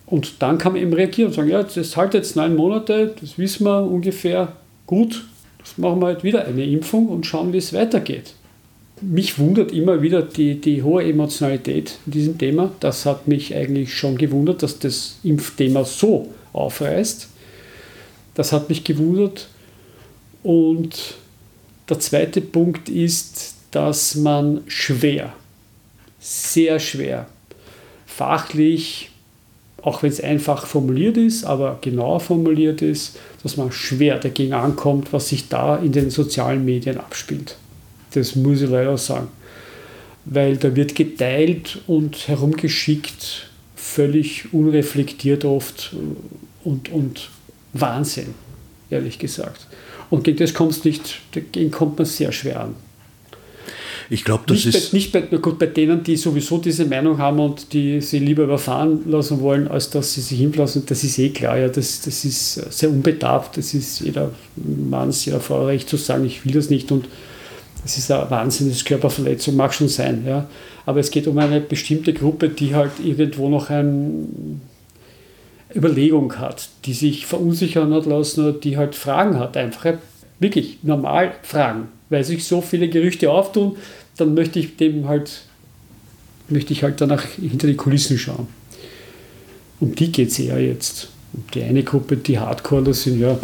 [0.06, 3.38] Und dann kann man eben reagieren und sagen, ja, das hält jetzt neun Monate, das
[3.38, 4.54] wissen wir ungefähr,
[4.86, 5.26] gut,
[5.60, 8.34] das machen wir halt wieder eine Impfung und schauen, wie es weitergeht
[9.02, 12.72] mich wundert immer wieder die, die hohe Emotionalität in diesem Thema.
[12.80, 17.30] Das hat mich eigentlich schon gewundert, dass das Impfthema so aufreißt.
[18.34, 19.48] Das hat mich gewundert.
[20.44, 21.16] Und
[21.90, 25.34] der zweite Punkt ist, dass man schwer,
[26.20, 27.28] sehr schwer,
[28.06, 29.12] fachlich,
[29.82, 35.14] auch wenn es einfach formuliert ist, aber genauer formuliert ist, dass man schwer dagegen ankommt,
[35.14, 37.58] was sich da in den sozialen Medien abspielt.
[38.12, 39.30] Das muss ich leider sagen.
[40.30, 45.96] weil da wird geteilt und herumgeschickt, völlig unreflektiert oft
[46.64, 47.30] und, und
[47.74, 48.34] Wahnsinn,
[48.90, 49.68] ehrlich gesagt.
[50.10, 52.76] Und gegen das kommst nicht, dagegen kommt man sehr schwer an.
[54.10, 54.92] Ich glaube, das nicht ist.
[54.92, 58.44] Bei, nicht bei, gut, bei denen, die sowieso diese Meinung haben und die sie lieber
[58.44, 61.58] überfahren lassen wollen, als dass sie sich hinlassen, das ist eh klar.
[61.58, 63.58] Ja, das, das ist sehr unbedarft.
[63.58, 66.90] Das ist jeder Mann, jeder Frau recht zu sagen, ich will das nicht.
[66.92, 67.06] Und
[67.84, 70.24] das ist eine wahnsinnige Körperverletzung, mag schon sein.
[70.26, 70.48] Ja.
[70.86, 74.26] Aber es geht um eine bestimmte Gruppe, die halt irgendwo noch eine
[75.76, 79.58] Überlegung hat, die sich verunsichern hat lassen oder die halt Fragen hat.
[79.58, 79.94] Einfach
[80.40, 83.78] wirklich normal Fragen weil sich so viele Gerüchte auftun,
[84.18, 85.44] dann möchte ich dem halt,
[86.50, 88.48] möchte ich halt danach hinter die Kulissen schauen.
[89.80, 91.10] Um die geht es eher jetzt.
[91.34, 93.38] Und die eine Gruppe, die Hardcore sind, ja,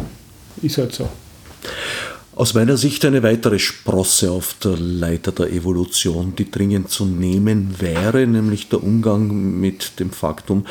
[0.62, 1.08] ist halt so.
[2.36, 7.76] Aus meiner Sicht eine weitere Sprosse auf der Leiter der Evolution, die dringend zu nehmen
[7.80, 10.66] wäre, nämlich der Umgang mit dem Faktum,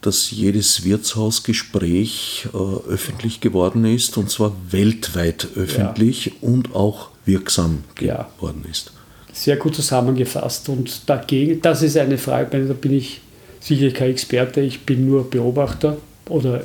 [0.00, 6.32] dass jedes Wirtshausgespräch äh, öffentlich geworden ist, und zwar weltweit öffentlich ja.
[6.40, 8.70] und auch wirksam geworden ja.
[8.70, 8.92] ist.
[9.32, 10.68] Sehr gut zusammengefasst.
[10.68, 13.20] Und dagegen, das ist eine Frage, da bin ich
[13.60, 15.96] sicher kein Experte, ich bin nur Beobachter
[16.28, 16.62] oder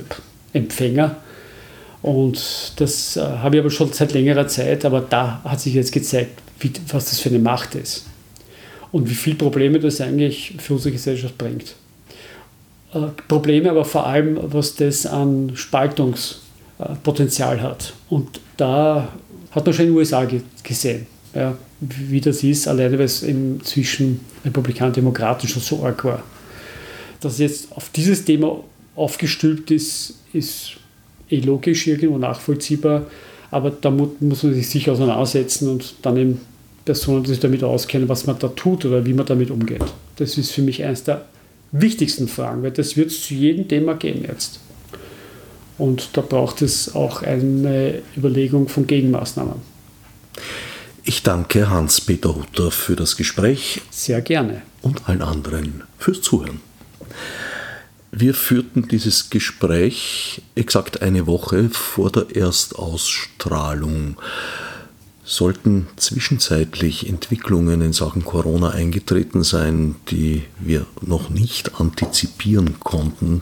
[0.54, 1.18] Empfänger.
[2.04, 5.94] Und das äh, habe ich aber schon seit längerer Zeit, aber da hat sich jetzt
[5.94, 8.06] gezeigt, wie, was das für eine Macht ist.
[8.92, 11.76] Und wie viele Probleme das eigentlich für unsere Gesellschaft bringt.
[12.94, 17.94] Äh, Probleme, aber vor allem, was das an Spaltungspotenzial hat.
[18.10, 19.08] Und da
[19.52, 20.28] hat man schon in den USA
[20.62, 23.26] gesehen, ja, wie das ist, alleine weil es
[23.64, 26.22] zwischen Republikanern und Demokraten schon so arg war.
[27.22, 28.62] Dass jetzt auf dieses Thema
[28.94, 30.83] aufgestülpt ist, ist
[31.34, 33.06] eh logisch, irgendwo nachvollziehbar,
[33.52, 36.42] aber da muss man sich sicher auseinandersetzen und dann eben
[36.86, 39.84] Personen, die sich damit auskennen, was man da tut oder wie man damit umgeht.
[40.18, 41.26] Das ist für mich eines der
[41.72, 44.60] wichtigsten Fragen, weil das wird es zu jedem Thema geben jetzt.
[45.78, 49.56] Und da braucht es auch eine Überlegung von Gegenmaßnahmen.
[51.04, 53.82] Ich danke Hans-Peter Hutter für das Gespräch.
[53.90, 54.62] Sehr gerne.
[54.82, 56.62] Und allen anderen fürs Zuhören.
[58.16, 64.18] Wir führten dieses Gespräch exakt eine Woche vor der Erstausstrahlung.
[65.24, 73.42] Sollten zwischenzeitlich Entwicklungen in Sachen Corona eingetreten sein, die wir noch nicht antizipieren konnten,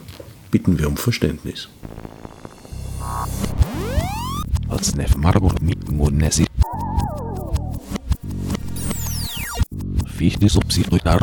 [0.52, 1.68] bitten wir um Verständnis.
[5.18, 6.45] Marburg Mitmunesi.
[10.06, 11.19] Fichte subsidiar